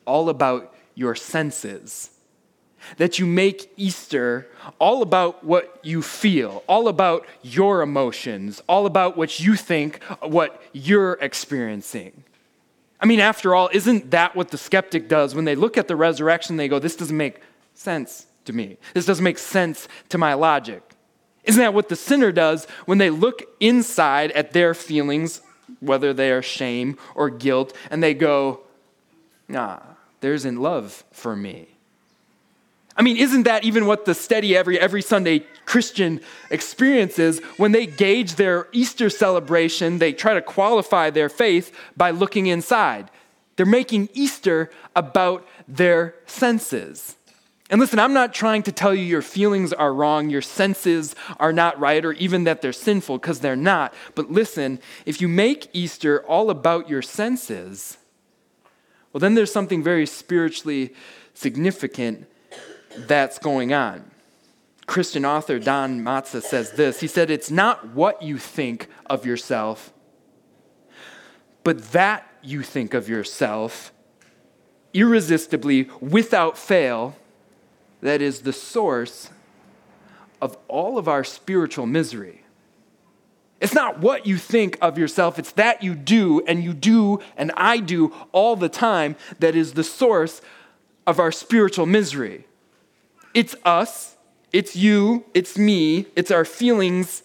all 0.04 0.28
about 0.28 0.74
your 0.94 1.14
senses. 1.14 2.10
That 2.96 3.18
you 3.18 3.26
make 3.26 3.72
Easter 3.76 4.48
all 4.80 5.02
about 5.02 5.44
what 5.44 5.78
you 5.82 6.02
feel, 6.02 6.64
all 6.66 6.88
about 6.88 7.26
your 7.42 7.80
emotions, 7.80 8.60
all 8.68 8.86
about 8.86 9.16
what 9.16 9.38
you 9.38 9.54
think, 9.54 10.02
what 10.20 10.60
you're 10.72 11.16
experiencing. 11.20 12.24
I 13.00 13.06
mean, 13.06 13.20
after 13.20 13.54
all, 13.54 13.68
isn't 13.72 14.10
that 14.10 14.34
what 14.34 14.50
the 14.50 14.58
skeptic 14.58 15.08
does 15.08 15.34
when 15.34 15.44
they 15.44 15.54
look 15.54 15.76
at 15.76 15.86
the 15.86 15.96
resurrection? 15.96 16.56
They 16.56 16.68
go, 16.68 16.78
This 16.78 16.96
doesn't 16.96 17.16
make 17.16 17.40
sense 17.74 18.26
to 18.44 18.52
me. 18.52 18.78
This 18.94 19.06
doesn't 19.06 19.24
make 19.24 19.38
sense 19.38 19.88
to 20.08 20.18
my 20.18 20.34
logic. 20.34 20.82
Isn't 21.44 21.60
that 21.60 21.74
what 21.74 21.88
the 21.88 21.96
sinner 21.96 22.32
does 22.32 22.66
when 22.86 22.98
they 22.98 23.10
look 23.10 23.42
inside 23.60 24.30
at 24.32 24.52
their 24.52 24.74
feelings, 24.74 25.40
whether 25.80 26.12
they 26.12 26.30
are 26.30 26.42
shame 26.42 26.98
or 27.14 27.30
guilt, 27.30 27.76
and 27.90 28.02
they 28.02 28.14
go, 28.14 28.60
Nah, 29.48 29.80
there 30.20 30.32
isn't 30.32 30.60
love 30.60 31.04
for 31.10 31.36
me. 31.36 31.68
I 32.96 33.02
mean, 33.02 33.16
isn't 33.16 33.44
that 33.44 33.64
even 33.64 33.86
what 33.86 34.04
the 34.04 34.14
steady 34.14 34.56
every, 34.56 34.78
every 34.78 35.02
Sunday 35.02 35.40
Christian 35.64 36.20
experiences 36.50 37.40
when 37.56 37.72
they 37.72 37.86
gauge 37.86 38.34
their 38.34 38.68
Easter 38.72 39.08
celebration? 39.08 39.98
They 39.98 40.12
try 40.12 40.34
to 40.34 40.42
qualify 40.42 41.10
their 41.10 41.28
faith 41.28 41.74
by 41.96 42.10
looking 42.10 42.46
inside. 42.46 43.10
They're 43.56 43.66
making 43.66 44.10
Easter 44.12 44.70
about 44.94 45.46
their 45.66 46.14
senses. 46.26 47.16
And 47.72 47.80
listen, 47.80 47.98
I'm 47.98 48.12
not 48.12 48.34
trying 48.34 48.62
to 48.64 48.72
tell 48.72 48.94
you 48.94 49.02
your 49.02 49.22
feelings 49.22 49.72
are 49.72 49.94
wrong, 49.94 50.28
your 50.28 50.42
senses 50.42 51.16
are 51.40 51.54
not 51.54 51.80
right, 51.80 52.04
or 52.04 52.12
even 52.12 52.44
that 52.44 52.60
they're 52.60 52.70
sinful, 52.70 53.16
because 53.16 53.40
they're 53.40 53.56
not. 53.56 53.94
But 54.14 54.30
listen, 54.30 54.78
if 55.06 55.22
you 55.22 55.26
make 55.26 55.70
Easter 55.72 56.22
all 56.26 56.50
about 56.50 56.90
your 56.90 57.00
senses, 57.00 57.96
well, 59.10 59.20
then 59.20 59.34
there's 59.34 59.50
something 59.50 59.82
very 59.82 60.04
spiritually 60.04 60.92
significant 61.32 62.26
that's 62.94 63.38
going 63.38 63.72
on. 63.72 64.10
Christian 64.84 65.24
author 65.24 65.58
Don 65.58 66.02
Matzat 66.02 66.42
says 66.42 66.72
this. 66.72 67.00
He 67.00 67.06
said, 67.06 67.30
It's 67.30 67.50
not 67.50 67.94
what 67.94 68.20
you 68.20 68.36
think 68.36 68.88
of 69.06 69.24
yourself, 69.24 69.94
but 71.64 71.92
that 71.92 72.30
you 72.42 72.62
think 72.62 72.92
of 72.92 73.08
yourself 73.08 73.94
irresistibly, 74.94 75.88
without 76.00 76.58
fail, 76.58 77.16
that 78.02 78.20
is 78.20 78.40
the 78.40 78.52
source 78.52 79.30
of 80.40 80.58
all 80.68 80.98
of 80.98 81.08
our 81.08 81.24
spiritual 81.24 81.86
misery. 81.86 82.42
It's 83.60 83.74
not 83.74 84.00
what 84.00 84.26
you 84.26 84.36
think 84.36 84.76
of 84.82 84.98
yourself, 84.98 85.38
it's 85.38 85.52
that 85.52 85.84
you 85.84 85.94
do, 85.94 86.44
and 86.46 86.64
you 86.64 86.74
do, 86.74 87.20
and 87.36 87.52
I 87.56 87.78
do 87.78 88.12
all 88.32 88.56
the 88.56 88.68
time, 88.68 89.14
that 89.38 89.54
is 89.54 89.74
the 89.74 89.84
source 89.84 90.42
of 91.06 91.20
our 91.20 91.30
spiritual 91.30 91.86
misery. 91.86 92.44
It's 93.34 93.54
us, 93.64 94.16
it's 94.52 94.74
you, 94.74 95.24
it's 95.32 95.56
me, 95.56 96.06
it's 96.16 96.32
our 96.32 96.44
feelings, 96.44 97.22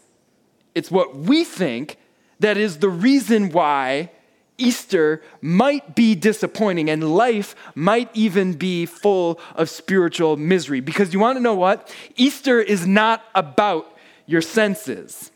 it's 0.76 0.92
what 0.92 1.16
we 1.16 1.44
think 1.44 1.98
that 2.40 2.56
is 2.56 2.78
the 2.78 2.90
reason 2.90 3.50
why 3.52 4.12
Easter 4.58 5.22
might 5.42 5.96
be 5.96 6.16
disappointing 6.16 6.90
and 6.90 7.16
life 7.16 7.56
might 7.76 8.10
even 8.14 8.54
be 8.54 8.86
full 8.86 9.40
of 9.56 9.70
spiritual 9.70 10.36
misery. 10.36 10.80
Because 10.80 11.14
you 11.14 11.20
want 11.20 11.38
to 11.38 11.42
know 11.42 11.54
what? 11.54 11.94
Easter 12.16 12.60
is 12.60 12.88
not 12.88 13.24
about 13.36 13.96
your 14.26 14.42
senses, 14.42 15.32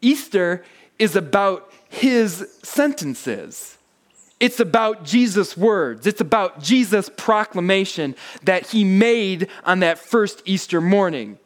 Easter 0.00 0.64
is 0.98 1.16
about 1.16 1.72
his 1.88 2.58
sentences. 2.62 3.78
It's 4.40 4.60
about 4.60 5.04
Jesus' 5.04 5.56
words. 5.56 6.06
It's 6.06 6.20
about 6.20 6.60
Jesus' 6.60 7.08
proclamation 7.16 8.14
that 8.42 8.66
he 8.66 8.84
made 8.84 9.48
on 9.64 9.78
that 9.80 9.98
first 9.98 10.42
Easter 10.44 10.80
morning. 10.80 11.38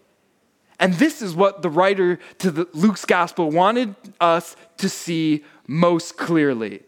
And 0.80 0.94
this 0.94 1.22
is 1.22 1.34
what 1.34 1.62
the 1.62 1.70
writer 1.70 2.18
to 2.38 2.50
the 2.50 2.68
Luke's 2.72 3.04
gospel 3.04 3.50
wanted 3.50 3.94
us 4.20 4.56
to 4.78 4.88
see 4.88 5.44
most 5.68 6.16
clearly. 6.16 6.82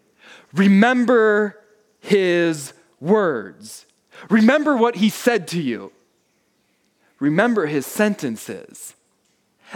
Remember 0.53 1.57
his 2.01 2.73
words. 2.99 3.87
Remember 4.29 4.77
what 4.77 4.97
he 4.97 5.09
said 5.09 5.47
to 5.49 5.63
you. 5.63 5.93
Remember 7.21 7.67
his 7.67 7.87
sentences. 7.87 8.95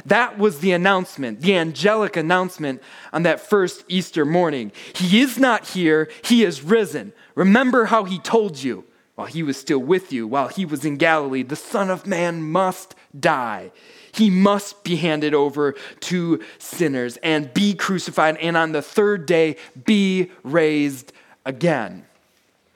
That 0.06 0.38
was 0.38 0.58
the 0.58 0.73
announcement, 0.73 1.40
the 1.40 1.54
angelic 1.56 2.16
announcement 2.16 2.82
on 3.12 3.23
that 3.23 3.38
first 3.38 3.84
Easter 3.87 4.25
morning. 4.25 4.73
He 4.94 5.20
is 5.20 5.38
not 5.38 5.68
here, 5.68 6.11
he 6.25 6.42
is 6.42 6.62
risen. 6.62 7.12
Remember 7.37 7.84
how 7.84 8.02
he 8.04 8.18
told 8.18 8.61
you 8.61 8.84
while 9.14 9.28
he 9.28 9.44
was 9.44 9.56
still 9.56 9.78
with 9.78 10.12
you, 10.12 10.26
while 10.26 10.49
he 10.49 10.64
was 10.64 10.84
in 10.84 10.96
Galilee, 10.96 11.44
the 11.44 11.54
Son 11.54 11.90
of 11.90 12.06
Man 12.06 12.42
must 12.42 12.96
die. 13.18 13.70
He 14.14 14.30
must 14.30 14.85
be 14.85 14.97
handed 14.97 15.35
over 15.35 15.75
to 16.00 16.40
sinners 16.59 17.16
and 17.18 17.52
be 17.52 17.75
crucified, 17.75 18.37
and 18.37 18.56
on 18.56 18.73
the 18.73 18.80
third 18.83 19.26
day 19.26 19.56
be 19.85 20.30
raised 20.44 21.12
again. 21.44 22.06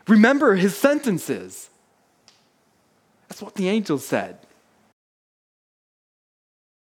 Remember 0.09 0.57
his 0.57 0.77
sentences. 0.77 1.71
That's 3.29 3.41
what 3.41 3.55
the 3.55 3.69
angel 3.69 3.99
said. 3.99 4.39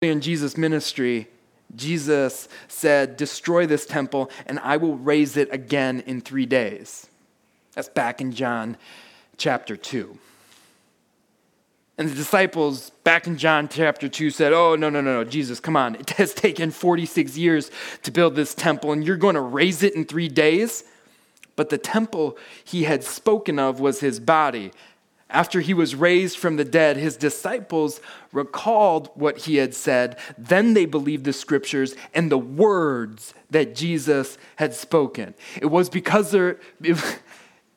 In 0.03 0.21
Jesus' 0.21 0.57
ministry, 0.57 1.29
Jesus 1.77 2.49
said, 2.67 3.17
Destroy 3.17 3.67
this 3.67 3.87
temple, 3.87 4.31
and 4.47 4.59
I 4.61 4.79
will 4.79 4.97
raise 4.97 5.37
it 5.37 5.53
again 5.53 6.03
in 6.07 6.23
three 6.23 6.47
days. 6.47 7.07
That's 7.75 7.89
back 7.89 8.21
in 8.21 8.33
John 8.33 8.77
chapter 9.37 9.77
2. 9.77 10.19
And 12.01 12.09
the 12.09 12.15
disciples 12.15 12.93
back 13.05 13.27
in 13.27 13.37
John 13.37 13.69
chapter 13.69 14.09
2 14.09 14.31
said, 14.31 14.55
Oh, 14.55 14.75
no, 14.75 14.89
no, 14.89 15.03
no, 15.03 15.23
no, 15.23 15.25
Jesus, 15.25 15.61
come 15.61 15.77
on. 15.77 15.97
It 15.97 16.09
has 16.13 16.33
taken 16.47 16.71
46 16.71 17.37
years 17.37 17.71
to 18.05 18.11
build 18.11 18.35
this 18.35 18.55
temple, 18.55 18.93
and 18.93 19.05
you're 19.05 19.19
going 19.19 19.35
to 19.35 19.43
raise 19.43 19.83
it 19.83 19.95
in 19.95 20.07
three 20.07 20.29
days? 20.29 20.83
But 21.57 21.69
the 21.69 21.77
temple 21.77 22.39
he 22.65 22.85
had 22.85 23.05
spoken 23.05 23.59
of 23.59 23.81
was 23.81 24.01
his 24.01 24.19
body. 24.19 24.73
After 25.29 25.61
he 25.61 25.75
was 25.75 25.95
raised 25.95 26.39
from 26.39 26.57
the 26.57 26.65
dead, 26.65 26.97
his 26.97 27.19
disciples 27.19 28.01
recalled 28.33 29.11
what 29.13 29.37
he 29.37 29.57
had 29.57 29.75
said. 29.75 30.17
Then 30.39 30.73
they 30.73 30.87
believed 30.87 31.25
the 31.25 31.35
scriptures 31.35 31.95
and 32.15 32.33
the 32.33 32.39
words 32.39 33.35
that 33.51 33.75
Jesus 33.75 34.39
had 34.57 34.73
spoken. 34.73 35.35
It 35.61 35.67
was 35.67 35.91
because, 35.91 36.33
it 36.35 36.59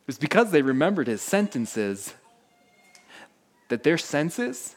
was 0.07 0.17
because 0.17 0.51
they 0.51 0.61
remembered 0.61 1.07
his 1.07 1.21
sentences 1.21 2.13
that 3.73 3.81
their 3.81 3.97
senses 3.97 4.75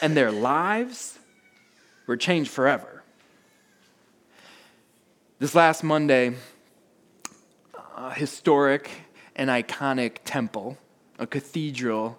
and 0.00 0.16
their 0.16 0.30
lives 0.30 1.18
were 2.06 2.16
changed 2.16 2.48
forever. 2.48 3.02
This 5.40 5.56
last 5.56 5.82
Monday, 5.82 6.36
a 7.96 8.14
historic 8.14 8.88
and 9.34 9.50
iconic 9.50 10.18
temple 10.24 10.78
a 11.18 11.26
cathedral 11.26 12.16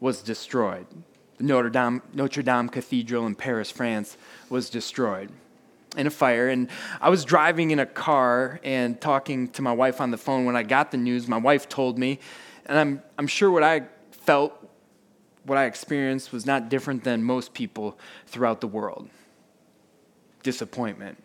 was 0.00 0.20
destroyed. 0.20 0.86
The 1.38 1.44
Notre 1.44 1.70
Dame, 1.70 2.02
Notre 2.12 2.42
Dame 2.42 2.68
Cathedral 2.68 3.24
in 3.26 3.34
Paris, 3.34 3.70
France, 3.70 4.18
was 4.50 4.68
destroyed 4.68 5.30
in 5.96 6.06
a 6.06 6.10
fire. 6.10 6.50
And 6.50 6.68
I 7.00 7.08
was 7.08 7.24
driving 7.24 7.70
in 7.70 7.78
a 7.78 7.86
car 7.86 8.60
and 8.62 9.00
talking 9.00 9.48
to 9.52 9.62
my 9.62 9.72
wife 9.72 10.02
on 10.02 10.10
the 10.10 10.18
phone 10.18 10.44
when 10.44 10.56
I 10.56 10.62
got 10.62 10.90
the 10.90 10.98
news. 10.98 11.26
My 11.26 11.38
wife 11.38 11.70
told 11.70 11.98
me, 11.98 12.18
and 12.66 12.78
I'm, 12.78 13.02
I'm 13.16 13.26
sure 13.26 13.50
what 13.50 13.62
I 13.62 13.84
felt, 14.10 14.65
what 15.46 15.58
I 15.58 15.66
experienced, 15.66 16.32
was 16.32 16.44
not 16.44 16.68
different 16.68 17.04
than 17.04 17.22
most 17.22 17.54
people 17.54 17.98
throughout 18.26 18.60
the 18.60 18.66
world. 18.66 19.08
Disappointment. 20.42 21.22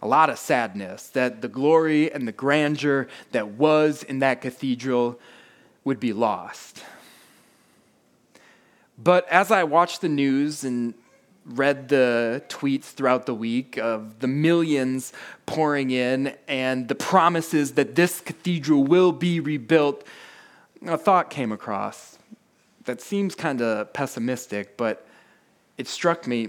A 0.00 0.08
lot 0.08 0.30
of 0.30 0.38
sadness 0.38 1.08
that 1.08 1.42
the 1.42 1.48
glory 1.48 2.10
and 2.10 2.26
the 2.26 2.32
grandeur 2.32 3.08
that 3.32 3.48
was 3.48 4.02
in 4.02 4.20
that 4.20 4.40
cathedral 4.40 5.18
would 5.84 6.00
be 6.00 6.12
lost. 6.12 6.84
But 8.96 9.28
as 9.28 9.50
I 9.50 9.64
watched 9.64 10.00
the 10.00 10.08
news 10.08 10.64
and 10.64 10.94
read 11.44 11.88
the 11.88 12.42
tweets 12.48 12.84
throughout 12.84 13.26
the 13.26 13.34
week 13.34 13.78
of 13.78 14.20
the 14.20 14.26
millions 14.26 15.12
pouring 15.46 15.90
in 15.90 16.34
and 16.46 16.88
the 16.88 16.94
promises 16.94 17.72
that 17.72 17.94
this 17.94 18.20
cathedral 18.20 18.84
will 18.84 19.12
be 19.12 19.40
rebuilt, 19.40 20.04
a 20.86 20.98
thought 20.98 21.30
came 21.30 21.52
across 21.52 22.17
that 22.88 23.02
seems 23.02 23.34
kind 23.34 23.60
of 23.60 23.92
pessimistic, 23.92 24.78
but 24.78 25.06
it 25.76 25.86
struck 25.86 26.26
me. 26.26 26.48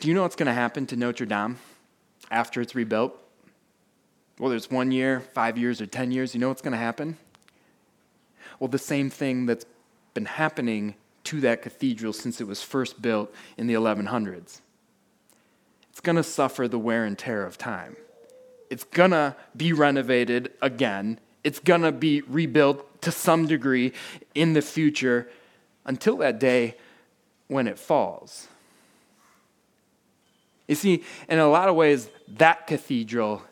Do 0.00 0.08
you 0.08 0.14
know 0.14 0.22
what's 0.22 0.34
going 0.34 0.48
to 0.48 0.52
happen 0.52 0.86
to 0.86 0.96
Notre 0.96 1.24
Dame 1.24 1.58
after 2.32 2.60
it's 2.60 2.74
rebuilt? 2.74 3.16
Whether 4.38 4.56
it's 4.56 4.68
one 4.68 4.90
year, 4.90 5.20
five 5.20 5.56
years, 5.56 5.80
or 5.80 5.86
10 5.86 6.10
years, 6.10 6.34
you 6.34 6.40
know 6.40 6.48
what's 6.48 6.62
going 6.62 6.72
to 6.72 6.78
happen? 6.78 7.16
Well, 8.58 8.66
the 8.66 8.76
same 8.76 9.08
thing 9.08 9.46
that's 9.46 9.66
been 10.14 10.24
happening 10.24 10.96
to 11.24 11.40
that 11.42 11.62
cathedral 11.62 12.12
since 12.12 12.40
it 12.40 12.48
was 12.48 12.60
first 12.60 13.00
built 13.00 13.32
in 13.56 13.68
the 13.68 13.74
1100s. 13.74 14.62
It's 15.90 16.00
going 16.00 16.16
to 16.16 16.24
suffer 16.24 16.66
the 16.66 16.78
wear 16.78 17.04
and 17.04 17.16
tear 17.16 17.46
of 17.46 17.56
time. 17.56 17.96
It's 18.68 18.82
going 18.82 19.12
to 19.12 19.36
be 19.56 19.72
renovated 19.72 20.52
again. 20.60 21.20
It's 21.46 21.60
going 21.60 21.82
to 21.82 21.92
be 21.92 22.22
rebuilt 22.22 23.02
to 23.02 23.12
some 23.12 23.46
degree 23.46 23.92
in 24.34 24.54
the 24.54 24.60
future 24.60 25.28
until 25.84 26.16
that 26.16 26.40
day 26.40 26.74
when 27.46 27.68
it 27.68 27.78
falls. 27.78 28.48
You 30.66 30.74
see, 30.74 31.04
in 31.28 31.38
a 31.38 31.48
lot 31.48 31.68
of 31.68 31.76
ways, 31.76 32.10
that 32.26 32.66
cathedral 32.66 33.44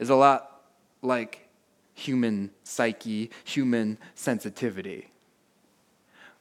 is 0.00 0.10
a 0.10 0.16
lot 0.16 0.62
like 1.00 1.46
human 1.94 2.50
psyche, 2.64 3.30
human 3.44 3.98
sensitivity. 4.16 5.06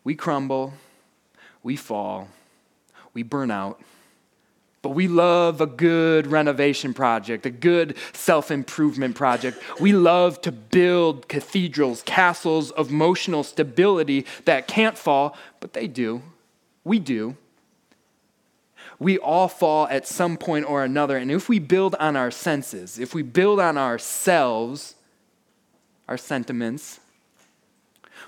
We 0.04 0.16
crumble, 0.16 0.74
we 1.62 1.76
fall, 1.76 2.28
we 3.14 3.22
burn 3.22 3.52
out, 3.52 3.80
but 4.86 4.92
we 4.92 5.08
love 5.08 5.62
a 5.62 5.66
good 5.66 6.28
renovation 6.28 6.94
project, 6.94 7.44
a 7.48 7.50
good 7.50 7.98
self 8.14 8.52
improvement 8.52 9.16
project. 9.16 9.60
We 9.80 9.94
love 9.94 10.40
to 10.42 10.52
build 10.52 11.28
cathedrals, 11.28 12.04
castles 12.04 12.70
of 12.70 12.92
emotional 12.92 13.44
stability 13.44 14.28
that 14.44 14.68
can't 14.68 14.96
fall, 14.96 15.36
but 15.60 15.74
they 15.74 15.88
do. 15.88 16.22
We 16.84 17.00
do. 17.00 17.36
We 19.00 19.18
all 19.18 19.48
fall 19.48 19.88
at 19.88 20.08
some 20.08 20.38
point 20.38 20.70
or 20.70 20.84
another. 20.84 21.18
And 21.18 21.32
if 21.32 21.50
we 21.50 21.58
build 21.58 21.96
on 21.96 22.16
our 22.16 22.30
senses, 22.30 23.00
if 23.00 23.16
we 23.16 23.24
build 23.24 23.60
on 23.60 23.80
ourselves, 23.80 24.94
our 26.08 26.16
sentiments, 26.16 27.00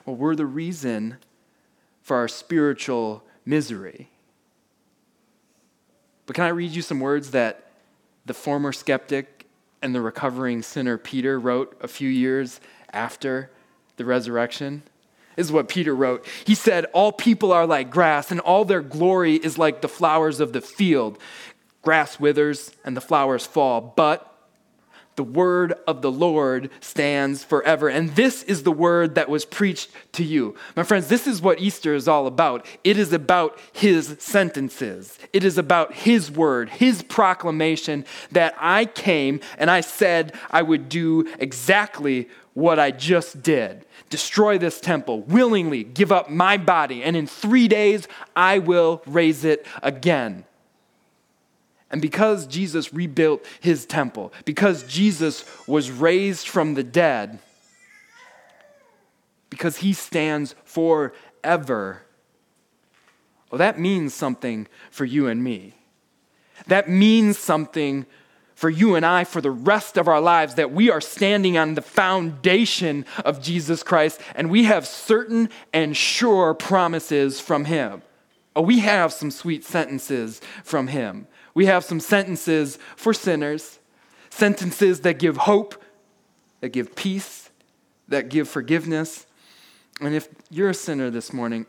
well, 0.07 0.15
we're 0.15 0.35
the 0.35 0.47
reason 0.47 1.17
for 2.01 2.17
our 2.17 2.27
spiritual 2.27 3.23
misery. 3.45 4.09
But 6.27 6.35
can 6.35 6.45
I 6.45 6.49
read 6.49 6.71
you 6.71 6.83
some 6.83 6.99
words 6.99 7.31
that 7.31 7.71
the 8.25 8.33
former 8.35 8.71
skeptic 8.71 9.47
and 9.81 9.95
the 9.95 10.01
recovering 10.01 10.61
sinner 10.61 10.97
Peter 10.97 11.39
wrote 11.39 11.75
a 11.81 11.87
few 11.87 12.09
years 12.09 12.59
after 12.93 13.49
the 13.95 14.05
resurrection? 14.05 14.83
This 15.35 15.47
is 15.47 15.51
what 15.51 15.69
Peter 15.69 15.95
wrote. 15.95 16.25
He 16.45 16.53
said, 16.53 16.85
All 16.93 17.11
people 17.11 17.51
are 17.51 17.65
like 17.65 17.89
grass, 17.89 18.29
and 18.29 18.39
all 18.39 18.65
their 18.65 18.81
glory 18.81 19.35
is 19.35 19.57
like 19.57 19.81
the 19.81 19.87
flowers 19.87 20.39
of 20.39 20.51
the 20.51 20.61
field. 20.61 21.17
Grass 21.81 22.19
withers 22.19 22.71
and 22.83 22.97
the 22.97 23.01
flowers 23.01 23.45
fall, 23.45 23.93
but 23.95 24.36
the 25.17 25.23
word 25.23 25.73
of 25.87 26.01
the 26.01 26.11
Lord 26.11 26.69
stands 26.79 27.43
forever. 27.43 27.89
And 27.89 28.15
this 28.15 28.43
is 28.43 28.63
the 28.63 28.71
word 28.71 29.15
that 29.15 29.27
was 29.27 29.45
preached 29.45 29.89
to 30.13 30.23
you. 30.23 30.55
My 30.75 30.83
friends, 30.83 31.07
this 31.07 31.25
is 31.27 31.41
what 31.41 31.59
Easter 31.59 31.95
is 31.95 32.07
all 32.07 32.27
about. 32.27 32.65
It 32.83 32.97
is 32.97 33.11
about 33.11 33.59
his 33.73 34.15
sentences, 34.19 35.19
it 35.33 35.43
is 35.43 35.57
about 35.57 35.93
his 35.93 36.31
word, 36.31 36.69
his 36.69 37.01
proclamation 37.01 38.05
that 38.31 38.55
I 38.59 38.85
came 38.85 39.41
and 39.57 39.69
I 39.69 39.81
said 39.81 40.33
I 40.51 40.61
would 40.61 40.87
do 40.87 41.27
exactly 41.39 42.29
what 42.53 42.79
I 42.79 42.91
just 42.91 43.41
did 43.41 43.85
destroy 44.09 44.57
this 44.57 44.79
temple, 44.79 45.21
willingly 45.23 45.83
give 45.83 46.11
up 46.13 46.29
my 46.29 46.57
body, 46.57 47.03
and 47.03 47.15
in 47.15 47.27
three 47.27 47.67
days 47.67 48.07
I 48.35 48.59
will 48.59 49.01
raise 49.05 49.43
it 49.43 49.65
again. 49.83 50.45
And 51.89 52.01
because 52.01 52.47
Jesus 52.47 52.93
rebuilt 52.93 53.45
his 53.61 53.85
temple, 53.85 54.33
because 54.45 54.83
Jesus 54.83 55.45
was 55.67 55.89
raised 55.89 56.47
from 56.47 56.73
the 56.73 56.83
dead, 56.83 57.39
because 59.49 59.77
he 59.77 59.93
stands 59.93 60.53
forever, 60.65 62.03
well, 63.49 63.59
that 63.59 63.79
means 63.79 64.13
something 64.13 64.67
for 64.91 65.05
you 65.05 65.27
and 65.27 65.43
me. 65.43 65.73
That 66.67 66.89
means 66.89 67.37
something 67.37 68.05
for 68.55 68.69
you 68.69 68.95
and 68.95 69.05
I 69.05 69.23
for 69.23 69.39
the 69.39 69.51
rest 69.51 69.97
of 69.97 70.07
our 70.07 70.19
lives 70.19 70.55
that 70.55 70.71
we 70.71 70.89
are 70.89 70.99
standing 70.99 71.57
on 71.57 71.75
the 71.75 71.81
foundation 71.81 73.05
of 73.23 73.41
Jesus 73.41 73.83
Christ 73.83 74.19
and 74.35 74.49
we 74.49 74.63
have 74.63 74.87
certain 74.87 75.49
and 75.71 75.95
sure 75.95 76.55
promises 76.55 77.39
from 77.39 77.65
him. 77.65 78.01
Oh, 78.55 78.63
we 78.63 78.79
have 78.79 79.13
some 79.13 79.29
sweet 79.29 79.63
sentences 79.63 80.41
from 80.63 80.87
him. 80.87 81.27
We 81.57 81.65
have 81.65 81.83
some 81.83 81.99
sentences 81.99 82.77
for 82.95 83.15
sinners, 83.15 83.79
sentences 84.29 85.01
that 85.01 85.17
give 85.17 85.37
hope, 85.37 85.83
that 86.61 86.69
give 86.69 86.95
peace, 86.95 87.49
that 88.09 88.29
give 88.29 88.47
forgiveness. 88.47 89.25
And 89.99 90.13
if 90.13 90.27
you're 90.51 90.69
a 90.69 90.75
sinner 90.75 91.09
this 91.09 91.33
morning, 91.33 91.65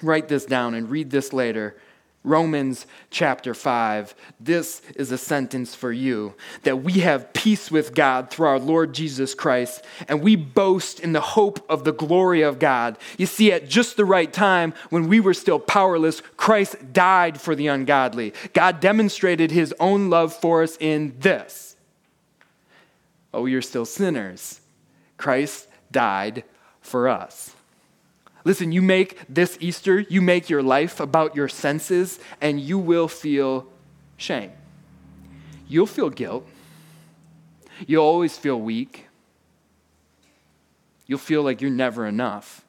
write 0.00 0.28
this 0.28 0.46
down 0.46 0.72
and 0.72 0.88
read 0.88 1.10
this 1.10 1.34
later. 1.34 1.76
Romans 2.24 2.86
chapter 3.10 3.54
5. 3.54 4.14
This 4.40 4.82
is 4.96 5.12
a 5.12 5.18
sentence 5.18 5.74
for 5.74 5.92
you 5.92 6.34
that 6.62 6.82
we 6.82 6.94
have 6.94 7.32
peace 7.32 7.70
with 7.70 7.94
God 7.94 8.30
through 8.30 8.48
our 8.48 8.58
Lord 8.58 8.92
Jesus 8.92 9.34
Christ, 9.34 9.84
and 10.08 10.20
we 10.20 10.36
boast 10.36 11.00
in 11.00 11.12
the 11.12 11.20
hope 11.20 11.64
of 11.70 11.84
the 11.84 11.92
glory 11.92 12.42
of 12.42 12.58
God. 12.58 12.98
You 13.16 13.26
see, 13.26 13.52
at 13.52 13.68
just 13.68 13.96
the 13.96 14.04
right 14.04 14.32
time, 14.32 14.74
when 14.90 15.08
we 15.08 15.20
were 15.20 15.34
still 15.34 15.58
powerless, 15.58 16.20
Christ 16.36 16.92
died 16.92 17.40
for 17.40 17.54
the 17.54 17.68
ungodly. 17.68 18.34
God 18.52 18.80
demonstrated 18.80 19.50
his 19.50 19.74
own 19.80 20.10
love 20.10 20.34
for 20.34 20.62
us 20.62 20.76
in 20.80 21.14
this. 21.20 21.76
Oh, 23.32 23.46
you're 23.46 23.62
still 23.62 23.86
sinners. 23.86 24.60
Christ 25.16 25.68
died 25.90 26.44
for 26.80 27.08
us. 27.08 27.54
Listen, 28.48 28.72
you 28.72 28.80
make 28.80 29.20
this 29.28 29.58
Easter, 29.60 30.00
you 30.00 30.22
make 30.22 30.48
your 30.48 30.62
life 30.62 31.00
about 31.00 31.36
your 31.36 31.48
senses, 31.48 32.18
and 32.40 32.58
you 32.58 32.78
will 32.78 33.06
feel 33.06 33.66
shame. 34.16 34.52
You'll 35.68 35.84
feel 35.84 36.08
guilt. 36.08 36.48
You'll 37.86 38.06
always 38.06 38.38
feel 38.38 38.58
weak. 38.58 39.04
You'll 41.06 41.18
feel 41.18 41.42
like 41.42 41.60
you're 41.60 41.70
never 41.70 42.06
enough. 42.06 42.64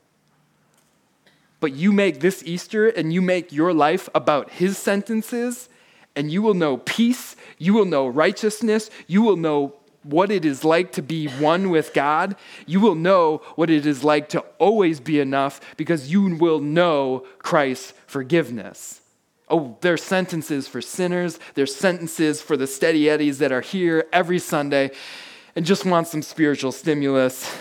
But 1.62 1.72
you 1.72 1.94
make 1.94 2.20
this 2.20 2.44
Easter 2.46 2.90
and 2.90 3.14
you 3.14 3.22
make 3.22 3.54
your 3.54 3.74
life 3.74 4.10
about 4.14 4.52
His 4.52 4.78
sentences, 4.78 5.70
and 6.14 6.30
you 6.30 6.42
will 6.42 6.56
know 6.56 6.76
peace, 6.76 7.38
you 7.58 7.74
will 7.74 7.86
know 7.86 8.06
righteousness, 8.06 8.90
you 9.08 9.22
will 9.22 9.38
know 9.38 9.76
what 10.04 10.32
it 10.32 10.46
is 10.46 10.64
like 10.64 10.94
to 10.94 11.02
be 11.02 11.28
one 11.28 11.70
with 11.70 11.94
God, 11.94 12.36
you 12.66 12.80
will 12.80 12.96
know 12.96 13.42
what 13.56 13.70
it 13.70 13.86
is 13.86 14.04
like 14.04 14.30
to 14.30 14.40
always 14.58 15.00
be 15.00 15.20
enough 15.20 15.60
because 15.78 16.12
you 16.12 16.36
will 16.38 16.60
know 16.60 17.26
Christ's 17.40 17.94
forgiveness. 18.08 19.02
Oh, 19.50 19.78
there's 19.82 20.04
sentences 20.04 20.68
for 20.68 20.82
sinners, 20.82 21.40
there's 21.56 21.76
sentences 21.76 22.42
for 22.42 22.56
the 22.56 22.68
steady 22.68 23.10
eddies 23.10 23.40
that 23.40 23.52
are 23.52 23.62
here 23.62 24.06
every 24.14 24.40
Sunday 24.40 24.92
and 25.56 25.66
just 25.66 25.86
want 25.86 26.08
some 26.08 26.22
spiritual 26.22 26.72
stimulus. 26.72 27.52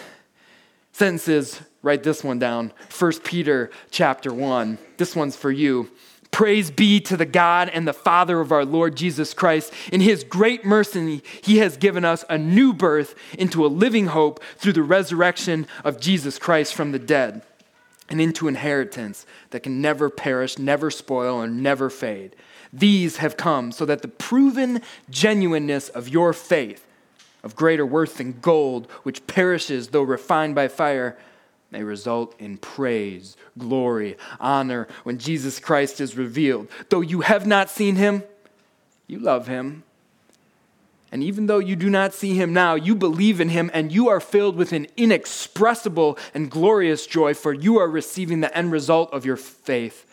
Sentences, 0.93 1.63
write 1.83 2.03
this 2.03 2.23
one 2.23 2.39
down. 2.39 2.73
1 2.97 3.13
Peter 3.25 3.71
chapter 3.91 4.33
1. 4.35 4.79
This 4.97 5.17
one's 5.17 5.37
for 5.37 5.51
you. 5.51 5.91
Praise 6.39 6.71
be 6.71 7.01
to 7.01 7.17
the 7.17 7.27
God 7.27 7.69
and 7.69 7.85
the 7.85 7.93
Father 7.93 8.39
of 8.39 8.53
our 8.53 8.65
Lord 8.65 8.95
Jesus 8.95 9.35
Christ. 9.35 9.73
In 9.91 10.01
his 10.01 10.23
great 10.23 10.65
mercy, 10.65 11.21
he 11.43 11.59
has 11.59 11.77
given 11.77 12.05
us 12.05 12.25
a 12.31 12.39
new 12.39 12.73
birth 12.73 13.17
into 13.37 13.67
a 13.67 13.67
living 13.67 14.07
hope 14.07 14.41
through 14.57 14.75
the 14.75 14.85
resurrection 14.85 15.67
of 15.83 15.99
Jesus 15.99 16.39
Christ 16.39 16.75
from 16.75 16.93
the 16.93 16.99
dead 17.01 17.43
and 18.09 18.21
into 18.21 18.47
inheritance 18.47 19.27
that 19.51 19.65
can 19.65 19.81
never 19.81 20.09
perish, 20.09 20.59
never 20.59 20.93
spoil, 20.93 21.41
and 21.41 21.61
never 21.61 21.91
fade. 21.91 22.37
These 22.73 23.17
have 23.17 23.37
come 23.37 23.73
so 23.73 23.85
that 23.87 24.03
the 24.03 24.07
proven 24.07 24.81
genuineness 25.11 25.89
of 25.89 26.09
your 26.09 26.33
faith, 26.33 26.87
of 27.43 27.57
greater 27.57 27.85
worth 27.85 28.19
than 28.19 28.39
gold, 28.41 28.89
which 29.03 29.27
perishes 29.27 29.89
though 29.89 30.03
refined 30.03 30.55
by 30.55 30.69
fire, 30.69 31.19
may 31.71 31.83
result 31.83 32.35
in 32.39 32.57
praise, 32.57 33.37
glory, 33.59 34.17
honor 34.41 34.89
when 35.03 35.19
Jesus 35.19 35.61
Christ 35.61 36.01
is 36.01 36.17
revealed. 36.17 36.69
Though 36.89 37.03
you 37.03 37.21
have 37.21 37.47
not 37.47 37.69
seen 37.69 37.97
him, 37.97 38.23
you 39.07 39.19
love 39.19 39.47
him. 39.47 39.85
And 41.11 41.23
even 41.23 41.47
though 41.47 41.59
you 41.59 41.77
do 41.77 41.89
not 41.89 42.13
see 42.13 42.35
him 42.35 42.53
now, 42.53 42.75
you 42.75 42.95
believe 42.95 43.41
in 43.41 43.49
him 43.49 43.71
and 43.73 43.91
you 43.91 44.09
are 44.09 44.21
filled 44.21 44.57
with 44.57 44.73
an 44.73 44.87
inexpressible 44.97 46.19
and 46.35 46.51
glorious 46.51 47.07
joy, 47.07 47.33
for 47.33 47.53
you 47.53 47.79
are 47.79 47.89
receiving 47.89 48.41
the 48.41 48.57
end 48.57 48.73
result 48.73 49.13
of 49.13 49.25
your 49.25 49.37
faith, 49.37 50.05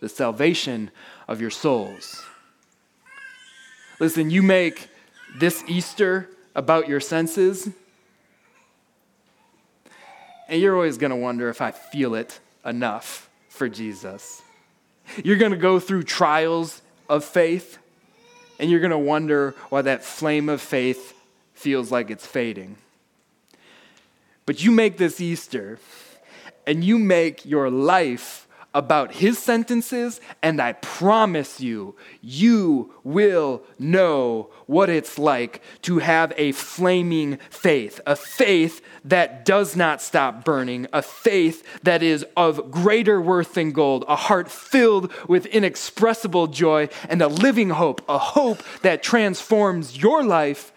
the 0.00 0.08
salvation 0.08 0.90
of 1.28 1.40
your 1.40 1.50
souls. 1.50 2.22
Listen, 4.00 4.28
you 4.28 4.42
make 4.42 4.88
this 5.36 5.64
Easter 5.66 6.28
about 6.54 6.88
your 6.88 7.00
senses 7.00 7.70
And 10.48 10.60
you're 10.60 10.74
always 10.74 10.98
going 10.98 11.10
to 11.10 11.16
wonder 11.16 11.48
if 11.48 11.60
I 11.60 11.70
feel 11.70 12.14
it 12.14 12.38
enough 12.64 13.30
for 13.48 13.68
Jesus. 13.68 14.42
You're 15.22 15.36
going 15.36 15.52
to 15.52 15.58
go 15.58 15.78
through 15.78 16.04
trials 16.04 16.82
of 17.08 17.24
faith, 17.24 17.78
and 18.58 18.70
you're 18.70 18.80
going 18.80 18.90
to 18.90 18.98
wonder 18.98 19.54
why 19.68 19.82
that 19.82 20.04
flame 20.04 20.48
of 20.48 20.60
faith 20.60 21.14
feels 21.54 21.90
like 21.90 22.10
it's 22.10 22.26
fading. 22.26 22.76
But 24.46 24.62
you 24.62 24.70
make 24.70 24.98
this 24.98 25.20
Easter, 25.20 25.78
and 26.66 26.84
you 26.84 26.98
make 26.98 27.44
your 27.44 27.70
life 27.70 28.43
about 28.74 29.12
his 29.12 29.38
sentences, 29.38 30.20
and 30.42 30.60
I 30.60 30.72
promise 30.74 31.60
you, 31.60 31.94
you 32.20 32.92
will 33.04 33.62
know 33.78 34.50
what 34.66 34.90
it's 34.90 35.18
like 35.18 35.62
to 35.82 35.98
have 35.98 36.32
a 36.36 36.52
flaming 36.52 37.38
faith, 37.50 38.00
a 38.04 38.16
faith 38.16 38.82
that 39.04 39.44
does 39.44 39.76
not 39.76 40.02
stop 40.02 40.44
burning, 40.44 40.88
a 40.92 41.02
faith 41.02 41.64
that 41.84 42.02
is 42.02 42.26
of 42.36 42.70
greater 42.70 43.20
worth 43.20 43.54
than 43.54 43.70
gold, 43.70 44.04
a 44.08 44.16
heart 44.16 44.50
filled 44.50 45.12
with 45.28 45.46
inexpressible 45.46 46.48
joy, 46.48 46.88
and 47.08 47.22
a 47.22 47.28
living 47.28 47.70
hope, 47.70 48.02
a 48.08 48.18
hope 48.18 48.62
that 48.82 49.02
transforms 49.02 49.96
your 49.96 50.24
life 50.24 50.72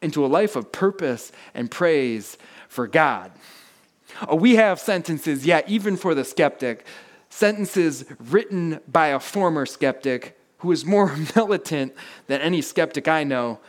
into 0.00 0.24
a 0.24 0.28
life 0.28 0.54
of 0.54 0.70
purpose 0.70 1.32
and 1.54 1.70
praise 1.70 2.38
for 2.68 2.86
God. 2.86 3.32
Oh, 4.28 4.36
we 4.36 4.56
have 4.56 4.78
sentences, 4.78 5.44
yeah, 5.44 5.62
even 5.66 5.96
for 5.96 6.14
the 6.14 6.24
skeptic, 6.24 6.86
sentences 7.36 8.06
written 8.18 8.80
by 8.88 9.08
a 9.08 9.20
former 9.20 9.66
skeptic 9.66 10.38
who 10.58 10.72
is 10.72 10.86
more 10.86 11.14
militant 11.36 11.94
than 12.28 12.40
any 12.40 12.62
skeptic 12.62 13.08
I 13.08 13.24
know 13.24 13.60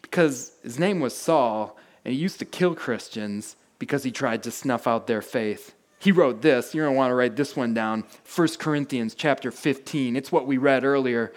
because 0.00 0.52
his 0.62 0.78
name 0.78 1.00
was 1.00 1.14
Saul 1.14 1.76
and 2.02 2.14
he 2.14 2.20
used 2.20 2.38
to 2.38 2.46
kill 2.46 2.74
Christians 2.74 3.56
because 3.78 4.04
he 4.04 4.10
tried 4.10 4.42
to 4.44 4.50
snuff 4.50 4.86
out 4.86 5.06
their 5.06 5.20
faith. 5.20 5.74
He 5.98 6.12
wrote 6.12 6.40
this. 6.40 6.74
You're 6.74 6.86
going 6.86 6.94
to 6.94 6.98
want 6.98 7.10
to 7.10 7.14
write 7.14 7.36
this 7.36 7.54
one 7.54 7.74
down. 7.74 8.04
1 8.34 8.48
Corinthians 8.58 9.14
chapter 9.14 9.50
15. 9.50 10.16
It's 10.16 10.32
what 10.32 10.46
we 10.46 10.56
read 10.56 10.82
earlier. 10.82 11.30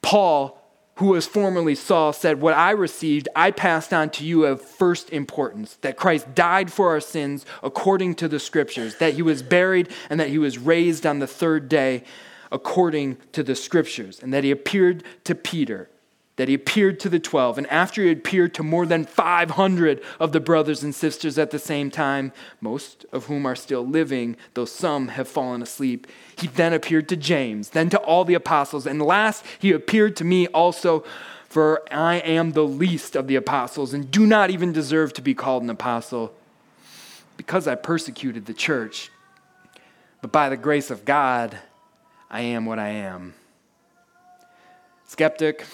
Paul 0.00 0.60
who 0.96 1.06
was 1.06 1.26
formerly 1.26 1.74
Saul, 1.74 2.12
said, 2.12 2.40
What 2.40 2.54
I 2.54 2.70
received, 2.70 3.28
I 3.34 3.50
passed 3.50 3.92
on 3.92 4.10
to 4.10 4.24
you 4.24 4.44
of 4.44 4.60
first 4.60 5.10
importance 5.10 5.78
that 5.80 5.96
Christ 5.96 6.34
died 6.34 6.72
for 6.72 6.90
our 6.90 7.00
sins 7.00 7.46
according 7.62 8.16
to 8.16 8.28
the 8.28 8.38
scriptures, 8.38 8.96
that 8.96 9.14
he 9.14 9.22
was 9.22 9.42
buried, 9.42 9.88
and 10.10 10.20
that 10.20 10.28
he 10.28 10.38
was 10.38 10.58
raised 10.58 11.06
on 11.06 11.18
the 11.18 11.26
third 11.26 11.68
day 11.68 12.04
according 12.50 13.16
to 13.32 13.42
the 13.42 13.54
scriptures, 13.54 14.20
and 14.22 14.34
that 14.34 14.44
he 14.44 14.50
appeared 14.50 15.02
to 15.24 15.34
Peter 15.34 15.88
that 16.42 16.48
he 16.48 16.54
appeared 16.56 16.98
to 16.98 17.08
the 17.08 17.20
12, 17.20 17.56
and 17.56 17.68
after 17.68 18.02
he 18.02 18.10
appeared 18.10 18.52
to 18.52 18.64
more 18.64 18.84
than 18.84 19.04
500 19.04 20.02
of 20.18 20.32
the 20.32 20.40
brothers 20.40 20.82
and 20.82 20.92
sisters 20.92 21.38
at 21.38 21.52
the 21.52 21.58
same 21.60 21.88
time, 21.88 22.32
most 22.60 23.06
of 23.12 23.26
whom 23.26 23.46
are 23.46 23.54
still 23.54 23.86
living, 23.86 24.36
though 24.54 24.64
some 24.64 25.06
have 25.06 25.28
fallen 25.28 25.62
asleep, 25.62 26.04
he 26.36 26.48
then 26.48 26.72
appeared 26.72 27.08
to 27.10 27.16
James, 27.16 27.68
then 27.68 27.88
to 27.90 27.98
all 27.98 28.24
the 28.24 28.34
apostles, 28.34 28.88
and 28.88 29.00
last 29.00 29.44
he 29.60 29.70
appeared 29.70 30.16
to 30.16 30.24
me 30.24 30.48
also, 30.48 31.04
for 31.48 31.80
I 31.92 32.16
am 32.16 32.50
the 32.50 32.66
least 32.66 33.14
of 33.14 33.28
the 33.28 33.36
apostles, 33.36 33.94
and 33.94 34.10
do 34.10 34.26
not 34.26 34.50
even 34.50 34.72
deserve 34.72 35.12
to 35.12 35.22
be 35.22 35.34
called 35.34 35.62
an 35.62 35.70
apostle, 35.70 36.34
because 37.36 37.68
I 37.68 37.76
persecuted 37.76 38.46
the 38.46 38.52
church. 38.52 39.12
But 40.20 40.32
by 40.32 40.48
the 40.48 40.56
grace 40.56 40.90
of 40.90 41.04
God, 41.04 41.56
I 42.28 42.40
am 42.40 42.66
what 42.66 42.80
I 42.80 42.88
am. 42.88 43.34
Skeptic, 45.06 45.66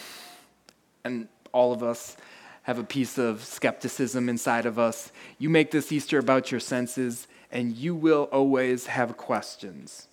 and 1.09 1.27
all 1.51 1.73
of 1.73 1.83
us 1.83 2.15
have 2.63 2.77
a 2.77 2.83
piece 2.83 3.17
of 3.17 3.43
skepticism 3.43 4.29
inside 4.29 4.65
of 4.65 4.77
us. 4.77 5.11
You 5.39 5.49
make 5.49 5.71
this 5.71 5.91
Easter 5.91 6.19
about 6.19 6.51
your 6.51 6.59
senses, 6.59 7.27
and 7.51 7.75
you 7.75 7.95
will 7.95 8.29
always 8.31 8.85
have 8.85 9.17
questions. 9.17 10.07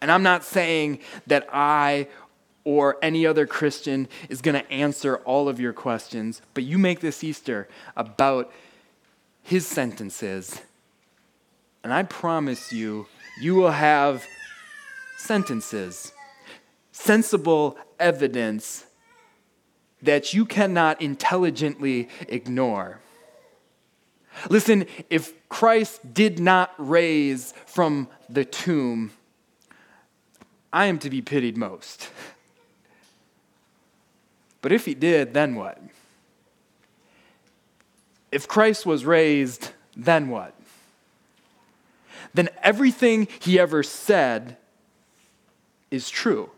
And 0.00 0.10
I'm 0.12 0.22
not 0.22 0.44
saying 0.44 1.00
that 1.26 1.48
I 1.52 2.06
or 2.62 2.98
any 3.02 3.26
other 3.26 3.46
Christian 3.46 4.06
is 4.28 4.40
going 4.40 4.54
to 4.54 4.70
answer 4.70 5.16
all 5.24 5.48
of 5.48 5.58
your 5.58 5.72
questions, 5.72 6.40
but 6.54 6.62
you 6.62 6.78
make 6.78 7.00
this 7.00 7.24
Easter 7.24 7.68
about 7.96 8.52
his 9.42 9.66
sentences. 9.66 10.60
And 11.82 11.92
I 11.92 12.04
promise 12.04 12.72
you, 12.72 13.06
you 13.40 13.54
will 13.54 13.70
have 13.72 14.24
sentences, 15.16 16.12
sensible 16.92 17.76
evidence 17.98 18.84
that 20.02 20.32
you 20.32 20.44
cannot 20.44 21.00
intelligently 21.00 22.08
ignore. 22.28 23.00
Listen, 24.48 24.86
if 25.10 25.32
Christ 25.48 26.14
did 26.14 26.38
not 26.38 26.72
raise 26.78 27.52
from 27.66 28.08
the 28.28 28.44
tomb, 28.44 29.10
I 30.72 30.86
am 30.86 30.98
to 31.00 31.10
be 31.10 31.22
pitied 31.22 31.56
most. 31.56 32.10
But 34.60 34.72
if 34.72 34.86
he 34.86 34.94
did, 34.94 35.34
then 35.34 35.54
what? 35.54 35.80
If 38.32 38.48
Christ 38.48 38.84
was 38.84 39.04
raised, 39.04 39.70
then 39.96 40.28
what? 40.30 40.52
Then 42.34 42.48
everything 42.60 43.28
he 43.38 43.56
ever 43.58 43.84
said 43.84 44.56
is 45.92 46.10
true 46.10 46.50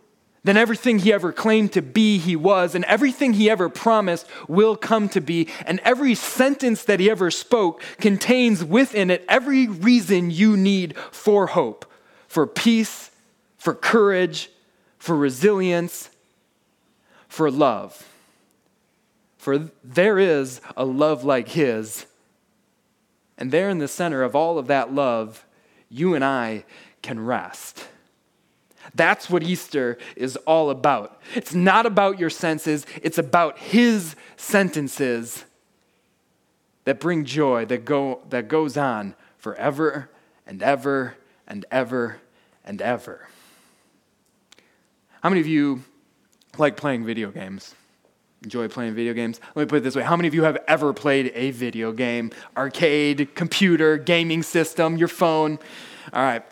then 0.42 0.56
everything 0.56 1.00
he 1.00 1.12
ever 1.12 1.32
claimed 1.32 1.72
to 1.72 1.82
be, 1.82 2.18
he 2.18 2.34
was, 2.34 2.74
and 2.74 2.84
everything 2.86 3.34
he 3.34 3.50
ever 3.50 3.68
promised 3.68 4.26
will 4.48 4.74
come 4.74 5.08
to 5.10 5.20
be, 5.20 5.48
and 5.66 5.80
every 5.80 6.14
sentence 6.14 6.84
that 6.84 7.00
he 7.00 7.10
ever 7.10 7.30
spoke 7.30 7.82
contains 7.98 8.64
within 8.64 9.10
it 9.10 9.24
every 9.28 9.66
reason 9.66 10.30
you 10.30 10.56
need 10.56 10.96
for 11.10 11.48
hope, 11.48 11.84
for 12.26 12.46
peace, 12.46 13.10
for 13.58 13.74
courage, 13.74 14.50
for 14.98 15.14
resilience, 15.14 16.08
for 17.28 17.50
love. 17.50 18.06
For 19.36 19.70
there 19.84 20.18
is 20.18 20.60
a 20.76 20.84
love 20.84 21.22
like 21.22 21.48
his, 21.48 22.06
and 23.36 23.50
there 23.52 23.68
in 23.68 23.78
the 23.78 23.88
center 23.88 24.22
of 24.22 24.34
all 24.34 24.58
of 24.58 24.68
that 24.68 24.94
love, 24.94 25.44
you 25.90 26.14
and 26.14 26.24
I 26.24 26.64
can 27.02 27.24
rest. 27.24 27.88
That's 28.94 29.30
what 29.30 29.42
Easter 29.42 29.98
is 30.16 30.36
all 30.38 30.70
about. 30.70 31.20
It's 31.34 31.54
not 31.54 31.86
about 31.86 32.18
your 32.18 32.30
senses, 32.30 32.86
it's 33.02 33.18
about 33.18 33.58
His 33.58 34.16
sentences 34.36 35.44
that 36.84 37.00
bring 37.00 37.24
joy, 37.24 37.66
that, 37.66 37.84
go, 37.84 38.20
that 38.30 38.48
goes 38.48 38.76
on 38.76 39.14
forever 39.38 40.10
and 40.46 40.62
ever 40.62 41.16
and 41.46 41.64
ever 41.70 42.18
and 42.64 42.80
ever. 42.80 43.28
How 45.22 45.28
many 45.28 45.40
of 45.40 45.46
you 45.46 45.82
like 46.58 46.76
playing 46.76 47.04
video 47.04 47.30
games? 47.30 47.74
Enjoy 48.42 48.68
playing 48.68 48.94
video 48.94 49.12
games? 49.12 49.38
Let 49.54 49.64
me 49.64 49.68
put 49.68 49.76
it 49.76 49.80
this 49.82 49.94
way 49.94 50.02
How 50.02 50.16
many 50.16 50.28
of 50.28 50.34
you 50.34 50.44
have 50.44 50.58
ever 50.66 50.92
played 50.94 51.30
a 51.34 51.50
video 51.50 51.92
game? 51.92 52.30
Arcade, 52.56 53.34
computer, 53.34 53.98
gaming 53.98 54.42
system, 54.42 54.96
your 54.96 55.08
phone? 55.08 55.58
All 56.12 56.22
right. 56.22 56.42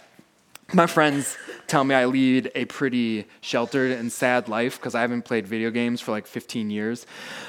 My 0.74 0.86
friends 0.86 1.38
tell 1.66 1.82
me 1.82 1.94
I 1.94 2.04
lead 2.04 2.52
a 2.54 2.66
pretty 2.66 3.26
sheltered 3.40 3.90
and 3.92 4.12
sad 4.12 4.50
life 4.50 4.78
because 4.78 4.94
I 4.94 5.00
haven't 5.00 5.22
played 5.22 5.46
video 5.46 5.70
games 5.70 6.02
for 6.02 6.10
like 6.10 6.26
15 6.26 6.68
years. 6.68 7.06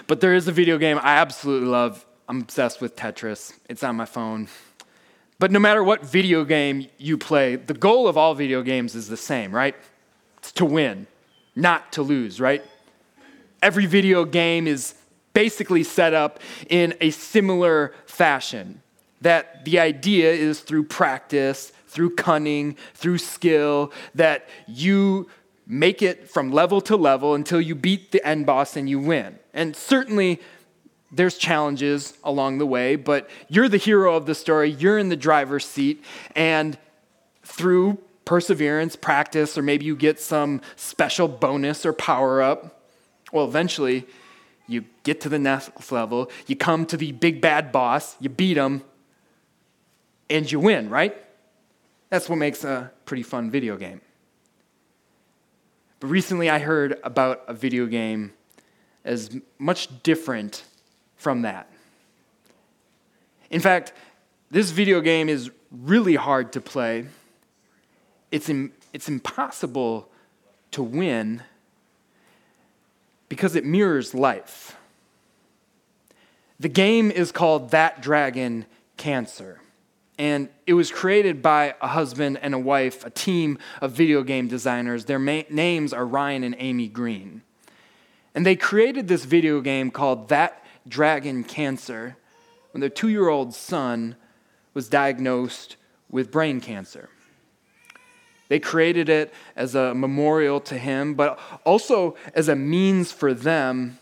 But 0.07 0.21
there 0.21 0.33
is 0.33 0.47
a 0.47 0.53
video 0.53 0.77
game 0.77 0.97
I 1.01 1.17
absolutely 1.17 1.67
love. 1.67 2.05
I'm 2.29 2.39
obsessed 2.39 2.79
with 2.79 2.95
Tetris, 2.95 3.53
it's 3.67 3.83
on 3.83 3.97
my 3.97 4.05
phone. 4.05 4.47
But 5.37 5.51
no 5.51 5.59
matter 5.59 5.83
what 5.83 6.05
video 6.05 6.45
game 6.45 6.87
you 6.97 7.17
play, 7.17 7.57
the 7.57 7.73
goal 7.73 8.07
of 8.07 8.17
all 8.17 8.35
video 8.35 8.61
games 8.61 8.95
is 8.95 9.09
the 9.09 9.17
same, 9.17 9.53
right? 9.53 9.75
It's 10.37 10.53
to 10.53 10.65
win, 10.65 11.07
not 11.57 11.91
to 11.93 12.01
lose, 12.01 12.39
right? 12.39 12.63
Every 13.61 13.85
video 13.85 14.23
game 14.23 14.65
is 14.65 14.95
basically 15.33 15.83
set 15.83 16.13
up 16.13 16.39
in 16.69 16.93
a 17.01 17.09
similar 17.09 17.93
fashion. 18.05 18.81
That 19.21 19.65
the 19.65 19.79
idea 19.79 20.31
is 20.31 20.61
through 20.61 20.85
practice, 20.85 21.71
through 21.87 22.15
cunning, 22.15 22.77
through 22.93 23.17
skill, 23.17 23.91
that 24.15 24.47
you 24.67 25.29
make 25.67 26.01
it 26.01 26.29
from 26.29 26.51
level 26.51 26.81
to 26.81 26.95
level 26.95 27.35
until 27.35 27.61
you 27.61 27.75
beat 27.75 28.11
the 28.11 28.25
end 28.25 28.45
boss 28.45 28.75
and 28.75 28.89
you 28.89 28.99
win. 28.99 29.37
And 29.53 29.75
certainly, 29.75 30.39
there's 31.11 31.37
challenges 31.37 32.17
along 32.23 32.59
the 32.59 32.65
way, 32.65 32.95
but 32.95 33.29
you're 33.47 33.69
the 33.69 33.77
hero 33.77 34.15
of 34.15 34.25
the 34.25 34.35
story. 34.35 34.71
You're 34.71 34.97
in 34.97 35.09
the 35.09 35.15
driver's 35.15 35.65
seat. 35.65 36.03
And 36.35 36.77
through 37.43 37.97
perseverance, 38.25 38.95
practice, 38.95 39.57
or 39.57 39.63
maybe 39.63 39.85
you 39.85 39.95
get 39.95 40.19
some 40.19 40.61
special 40.75 41.27
bonus 41.27 41.85
or 41.85 41.93
power 41.93 42.41
up, 42.41 42.81
well, 43.31 43.45
eventually 43.45 44.05
you 44.67 44.85
get 45.03 45.21
to 45.21 45.29
the 45.29 45.39
next 45.39 45.91
level. 45.91 46.29
You 46.45 46.55
come 46.55 46.85
to 46.87 46.97
the 46.97 47.11
big 47.11 47.41
bad 47.41 47.71
boss, 47.71 48.15
you 48.19 48.29
beat 48.29 48.57
him, 48.57 48.83
and 50.29 50.51
you 50.51 50.59
win, 50.59 50.89
right? 50.89 51.15
That's 52.09 52.29
what 52.29 52.37
makes 52.37 52.63
a 52.63 52.91
pretty 53.05 53.23
fun 53.23 53.51
video 53.51 53.77
game. 53.77 54.01
But 55.99 56.07
recently 56.07 56.49
I 56.49 56.59
heard 56.59 56.99
about 57.03 57.43
a 57.47 57.53
video 57.53 57.85
game 57.85 58.33
as 59.03 59.37
much 59.57 60.03
different 60.03 60.63
from 61.17 61.41
that. 61.41 61.69
In 63.49 63.59
fact, 63.59 63.93
this 64.51 64.71
video 64.71 65.01
game 65.01 65.29
is 65.29 65.51
really 65.71 66.15
hard 66.15 66.53
to 66.53 66.61
play. 66.61 67.05
It's, 68.31 68.49
Im- 68.49 68.73
it's 68.93 69.09
impossible 69.09 70.09
to 70.71 70.83
win 70.83 71.43
because 73.27 73.55
it 73.55 73.65
mirrors 73.65 74.13
life. 74.13 74.75
The 76.59 76.69
game 76.69 77.09
is 77.11 77.31
called 77.31 77.71
That 77.71 78.01
Dragon 78.01 78.65
Cancer. 78.97 79.61
And 80.19 80.49
it 80.67 80.73
was 80.73 80.91
created 80.91 81.41
by 81.41 81.75
a 81.81 81.87
husband 81.87 82.39
and 82.41 82.53
a 82.53 82.59
wife, 82.59 83.05
a 83.05 83.09
team 83.09 83.57
of 83.81 83.93
video 83.93 84.21
game 84.21 84.49
designers. 84.49 85.05
Their 85.05 85.17
ma- 85.17 85.43
names 85.49 85.93
are 85.93 86.05
Ryan 86.05 86.43
and 86.43 86.55
Amy 86.59 86.89
Green. 86.89 87.41
And 88.35 88.45
they 88.45 88.57
created 88.57 89.07
this 89.07 89.23
video 89.23 89.61
game 89.61 89.91
called 89.91 90.27
That 90.27 90.63
Dragon 90.87 91.45
Cancer 91.45 92.17
when 92.71 92.81
their 92.81 92.89
two 92.89 93.07
year 93.07 93.29
old 93.29 93.53
son 93.53 94.17
was 94.73 94.89
diagnosed 94.89 95.77
with 96.11 96.31
brain 96.31 96.59
cancer. 96.59 97.09
They 98.49 98.59
created 98.59 99.09
it 99.09 99.33
as 99.55 99.73
a 99.73 99.93
memorial 99.93 100.59
to 100.61 100.77
him, 100.77 101.13
but 101.13 101.39
also 101.63 102.15
as 102.33 102.49
a 102.49 102.55
means 102.55 103.11
for 103.11 103.33
them 103.33 103.99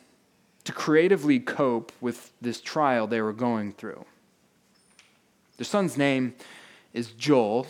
to 0.64 0.72
creatively 0.72 1.40
cope 1.40 1.92
with 2.02 2.32
this 2.42 2.60
trial 2.60 3.06
they 3.06 3.22
were 3.22 3.34
going 3.34 3.74
through. 3.74 4.06
Their 5.58 5.66
son's 5.66 5.98
name 5.98 6.36
is 6.94 7.12
Joel. 7.12 7.68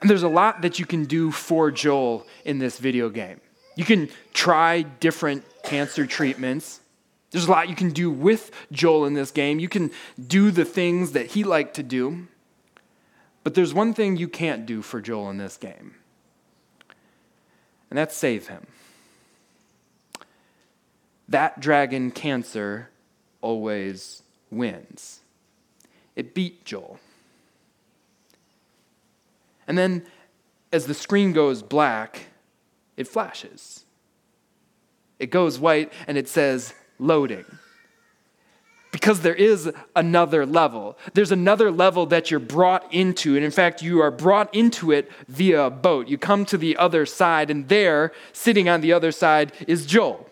And 0.00 0.10
there's 0.10 0.22
a 0.22 0.28
lot 0.28 0.62
that 0.62 0.78
you 0.78 0.86
can 0.86 1.04
do 1.04 1.30
for 1.30 1.70
Joel 1.70 2.26
in 2.44 2.58
this 2.58 2.78
video 2.78 3.08
game. 3.08 3.40
You 3.76 3.84
can 3.84 4.08
try 4.32 4.82
different 4.82 5.44
cancer 5.62 6.06
treatments. 6.06 6.80
There's 7.30 7.46
a 7.46 7.50
lot 7.50 7.68
you 7.68 7.76
can 7.76 7.90
do 7.90 8.10
with 8.10 8.50
Joel 8.72 9.06
in 9.06 9.14
this 9.14 9.30
game. 9.30 9.58
You 9.58 9.68
can 9.68 9.90
do 10.26 10.50
the 10.50 10.64
things 10.64 11.12
that 11.12 11.26
he 11.26 11.44
liked 11.44 11.74
to 11.74 11.82
do. 11.82 12.28
But 13.46 13.54
there's 13.54 13.72
one 13.72 13.94
thing 13.94 14.16
you 14.16 14.26
can't 14.26 14.66
do 14.66 14.82
for 14.82 15.00
Joel 15.00 15.30
in 15.30 15.36
this 15.36 15.56
game, 15.56 15.94
and 17.88 17.96
that's 17.96 18.16
save 18.16 18.48
him. 18.48 18.66
That 21.28 21.60
dragon 21.60 22.10
cancer 22.10 22.90
always 23.40 24.24
wins. 24.50 25.20
It 26.16 26.34
beat 26.34 26.64
Joel. 26.64 26.98
And 29.68 29.76
then, 29.76 30.06
as 30.72 30.86
the 30.86 30.94
screen 30.94 31.32
goes 31.32 31.62
black, 31.62 32.26
it 32.96 33.06
flashes. 33.06 33.84
It 35.18 35.30
goes 35.30 35.58
white 35.58 35.92
and 36.06 36.18
it 36.18 36.28
says 36.28 36.74
loading. 36.98 37.44
Because 38.92 39.20
there 39.20 39.34
is 39.34 39.70
another 39.94 40.46
level. 40.46 40.96
There's 41.12 41.32
another 41.32 41.70
level 41.70 42.06
that 42.06 42.30
you're 42.30 42.40
brought 42.40 42.92
into. 42.94 43.36
And 43.36 43.44
in 43.44 43.50
fact, 43.50 43.82
you 43.82 44.00
are 44.00 44.10
brought 44.10 44.54
into 44.54 44.90
it 44.90 45.10
via 45.28 45.66
a 45.66 45.70
boat. 45.70 46.08
You 46.08 46.16
come 46.16 46.46
to 46.46 46.56
the 46.56 46.78
other 46.78 47.04
side, 47.04 47.50
and 47.50 47.68
there, 47.68 48.12
sitting 48.32 48.70
on 48.70 48.80
the 48.80 48.94
other 48.94 49.12
side, 49.12 49.52
is 49.68 49.84
Joel. 49.84 50.30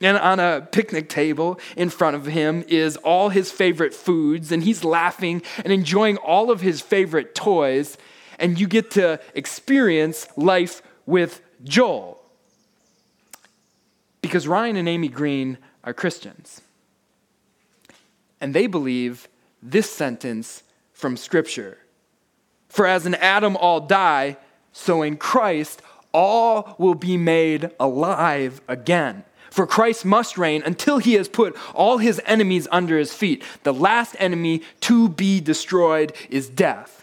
And 0.00 0.16
on 0.16 0.38
a 0.38 0.66
picnic 0.70 1.08
table 1.08 1.58
in 1.76 1.90
front 1.90 2.14
of 2.14 2.26
him 2.26 2.64
is 2.68 2.96
all 2.98 3.30
his 3.30 3.50
favorite 3.50 3.92
foods, 3.92 4.52
and 4.52 4.62
he's 4.62 4.84
laughing 4.84 5.42
and 5.64 5.72
enjoying 5.72 6.16
all 6.18 6.50
of 6.50 6.60
his 6.60 6.80
favorite 6.80 7.34
toys. 7.34 7.98
And 8.38 8.60
you 8.60 8.68
get 8.68 8.92
to 8.92 9.20
experience 9.34 10.28
life 10.36 10.82
with 11.04 11.40
Joel. 11.64 12.22
Because 14.22 14.46
Ryan 14.46 14.76
and 14.76 14.88
Amy 14.88 15.08
Green 15.08 15.58
are 15.82 15.92
Christians. 15.92 16.60
And 18.40 18.54
they 18.54 18.68
believe 18.68 19.28
this 19.60 19.90
sentence 19.90 20.62
from 20.92 21.16
Scripture 21.16 21.78
For 22.68 22.86
as 22.86 23.06
in 23.06 23.14
Adam 23.16 23.56
all 23.56 23.80
die, 23.80 24.36
so 24.72 25.02
in 25.02 25.16
Christ 25.16 25.82
all 26.12 26.76
will 26.78 26.94
be 26.94 27.16
made 27.16 27.70
alive 27.80 28.60
again. 28.68 29.24
For 29.50 29.66
Christ 29.66 30.04
must 30.04 30.38
reign 30.38 30.62
until 30.64 30.98
he 30.98 31.14
has 31.14 31.28
put 31.28 31.56
all 31.74 31.98
his 31.98 32.20
enemies 32.24 32.68
under 32.70 32.98
his 32.98 33.12
feet. 33.12 33.42
The 33.62 33.74
last 33.74 34.16
enemy 34.18 34.62
to 34.82 35.08
be 35.08 35.40
destroyed 35.40 36.12
is 36.30 36.48
death. 36.48 36.98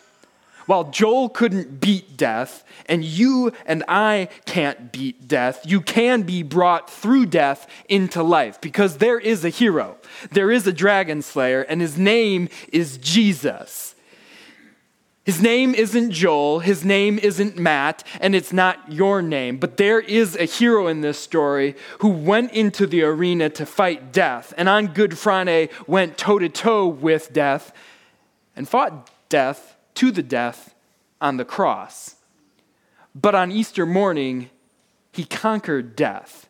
While 0.66 0.86
Joel 0.86 1.30
couldn't 1.30 1.80
beat 1.80 2.18
death, 2.18 2.64
and 2.88 3.04
you 3.04 3.52
and 3.66 3.84
I 3.88 4.30
can't 4.46 4.92
beat 4.92 5.28
death, 5.28 5.62
you 5.64 5.80
can 5.80 6.24
be 6.24 6.42
brought 6.42 6.90
through 6.90 7.28
death 7.28 7.68
into 7.88 8.24
life 8.24 8.60
because 8.62 8.98
there 8.98 9.20
is 9.20 9.46
a 9.46 9.50
hero. 9.50 9.98
There 10.32 10.52
is 10.52 10.66
a 10.66 10.74
dragon 10.74 11.22
slayer, 11.22 11.62
and 11.62 11.82
his 11.82 11.98
name 11.98 12.50
is 12.72 12.98
Jesus. 12.98 13.95
His 15.26 15.42
name 15.42 15.74
isn't 15.74 16.12
Joel, 16.12 16.60
his 16.60 16.86
name 16.86 17.18
isn't 17.18 17.58
Matt, 17.58 18.04
and 18.22 18.36
it's 18.36 18.54
not 18.54 18.92
your 18.92 19.24
name. 19.24 19.58
But 19.58 19.78
there 19.78 20.00
is 20.00 20.36
a 20.36 20.46
hero 20.46 20.86
in 20.86 21.02
this 21.02 21.18
story 21.18 21.76
who 22.00 22.10
went 22.10 22.54
into 22.54 22.86
the 22.86 23.02
arena 23.02 23.50
to 23.50 23.66
fight 23.66 24.14
death, 24.14 24.54
and 24.56 24.70
on 24.70 24.94
Good 24.94 25.18
Friday 25.18 25.70
went 25.88 26.20
toe 26.20 26.38
to 26.38 26.48
toe 26.48 26.86
with 26.86 27.34
death 27.34 27.74
and 28.56 28.70
fought 28.70 29.10
death 29.28 29.76
to 29.96 30.12
the 30.12 30.22
death 30.22 30.76
on 31.20 31.38
the 31.38 31.46
cross. 31.46 32.18
But 33.16 33.34
on 33.34 33.52
Easter 33.52 33.88
morning, 33.88 34.52
he 35.12 35.26
conquered 35.26 35.96
death. 35.96 36.48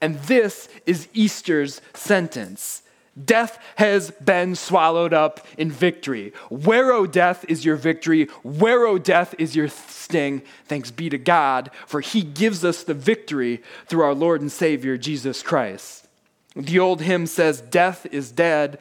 And 0.00 0.20
this 0.20 0.68
is 0.86 1.08
Easter's 1.14 1.80
sentence 1.94 2.83
Death 3.22 3.58
has 3.76 4.10
been 4.10 4.56
swallowed 4.56 5.14
up 5.14 5.46
in 5.56 5.70
victory. 5.70 6.32
Where, 6.48 6.92
O 6.92 7.06
death, 7.06 7.44
is 7.48 7.64
your 7.64 7.76
victory? 7.76 8.24
Where, 8.42 8.86
O 8.86 8.98
death, 8.98 9.34
is 9.38 9.54
your 9.54 9.68
sting? 9.68 10.42
Thanks 10.64 10.90
be 10.90 11.08
to 11.10 11.18
God, 11.18 11.70
for 11.86 12.00
he 12.00 12.22
gives 12.22 12.64
us 12.64 12.82
the 12.82 12.94
victory 12.94 13.62
through 13.86 14.02
our 14.02 14.14
Lord 14.14 14.40
and 14.40 14.50
Savior, 14.50 14.96
Jesus 14.96 15.42
Christ. 15.42 16.08
The 16.56 16.80
old 16.80 17.02
hymn 17.02 17.26
says, 17.26 17.60
Death 17.60 18.06
is 18.10 18.32
dead, 18.32 18.78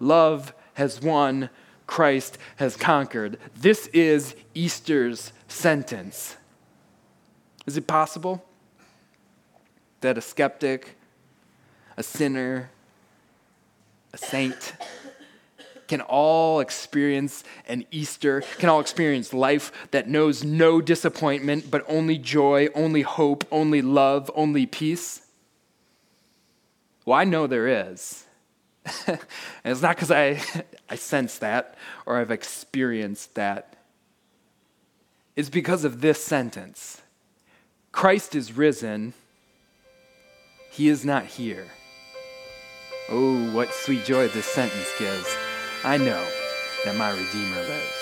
love 0.00 0.52
has 0.74 1.00
won, 1.00 1.50
Christ 1.86 2.38
has 2.56 2.76
conquered. 2.76 3.38
This 3.56 3.86
is 3.88 4.34
Easter's 4.54 5.32
sentence. 5.48 6.36
Is 7.66 7.76
it 7.76 7.86
possible 7.86 8.44
that 10.00 10.18
a 10.18 10.20
skeptic, 10.20 10.96
a 11.96 12.02
sinner, 12.02 12.70
a 14.12 14.18
saint, 14.18 14.74
can 15.88 16.00
all 16.00 16.60
experience 16.60 17.42
an 17.66 17.84
Easter, 17.90 18.42
can 18.58 18.68
all 18.68 18.80
experience 18.80 19.34
life 19.34 19.72
that 19.90 20.08
knows 20.08 20.44
no 20.44 20.80
disappointment, 20.80 21.70
but 21.70 21.84
only 21.88 22.16
joy, 22.16 22.68
only 22.74 23.02
hope, 23.02 23.44
only 23.50 23.82
love, 23.82 24.30
only 24.34 24.66
peace? 24.66 25.22
Well, 27.04 27.18
I 27.18 27.24
know 27.24 27.46
there 27.46 27.90
is. 27.90 28.24
and 29.06 29.18
it's 29.64 29.82
not 29.82 29.96
because 29.96 30.10
I, 30.10 30.40
I 30.88 30.94
sense 30.94 31.38
that 31.38 31.74
or 32.06 32.18
I've 32.18 32.30
experienced 32.30 33.34
that. 33.34 33.76
It's 35.36 35.50
because 35.50 35.84
of 35.84 36.00
this 36.00 36.22
sentence 36.22 37.02
Christ 37.92 38.36
is 38.36 38.52
risen, 38.52 39.14
he 40.70 40.88
is 40.88 41.04
not 41.04 41.26
here. 41.26 41.66
Oh, 43.12 43.50
what 43.50 43.74
sweet 43.74 44.04
joy 44.04 44.28
this 44.28 44.46
sentence 44.46 44.88
gives. 44.96 45.36
I 45.82 45.96
know 45.96 46.24
that 46.84 46.94
my 46.94 47.10
Redeemer 47.10 47.56
lives. 47.56 47.99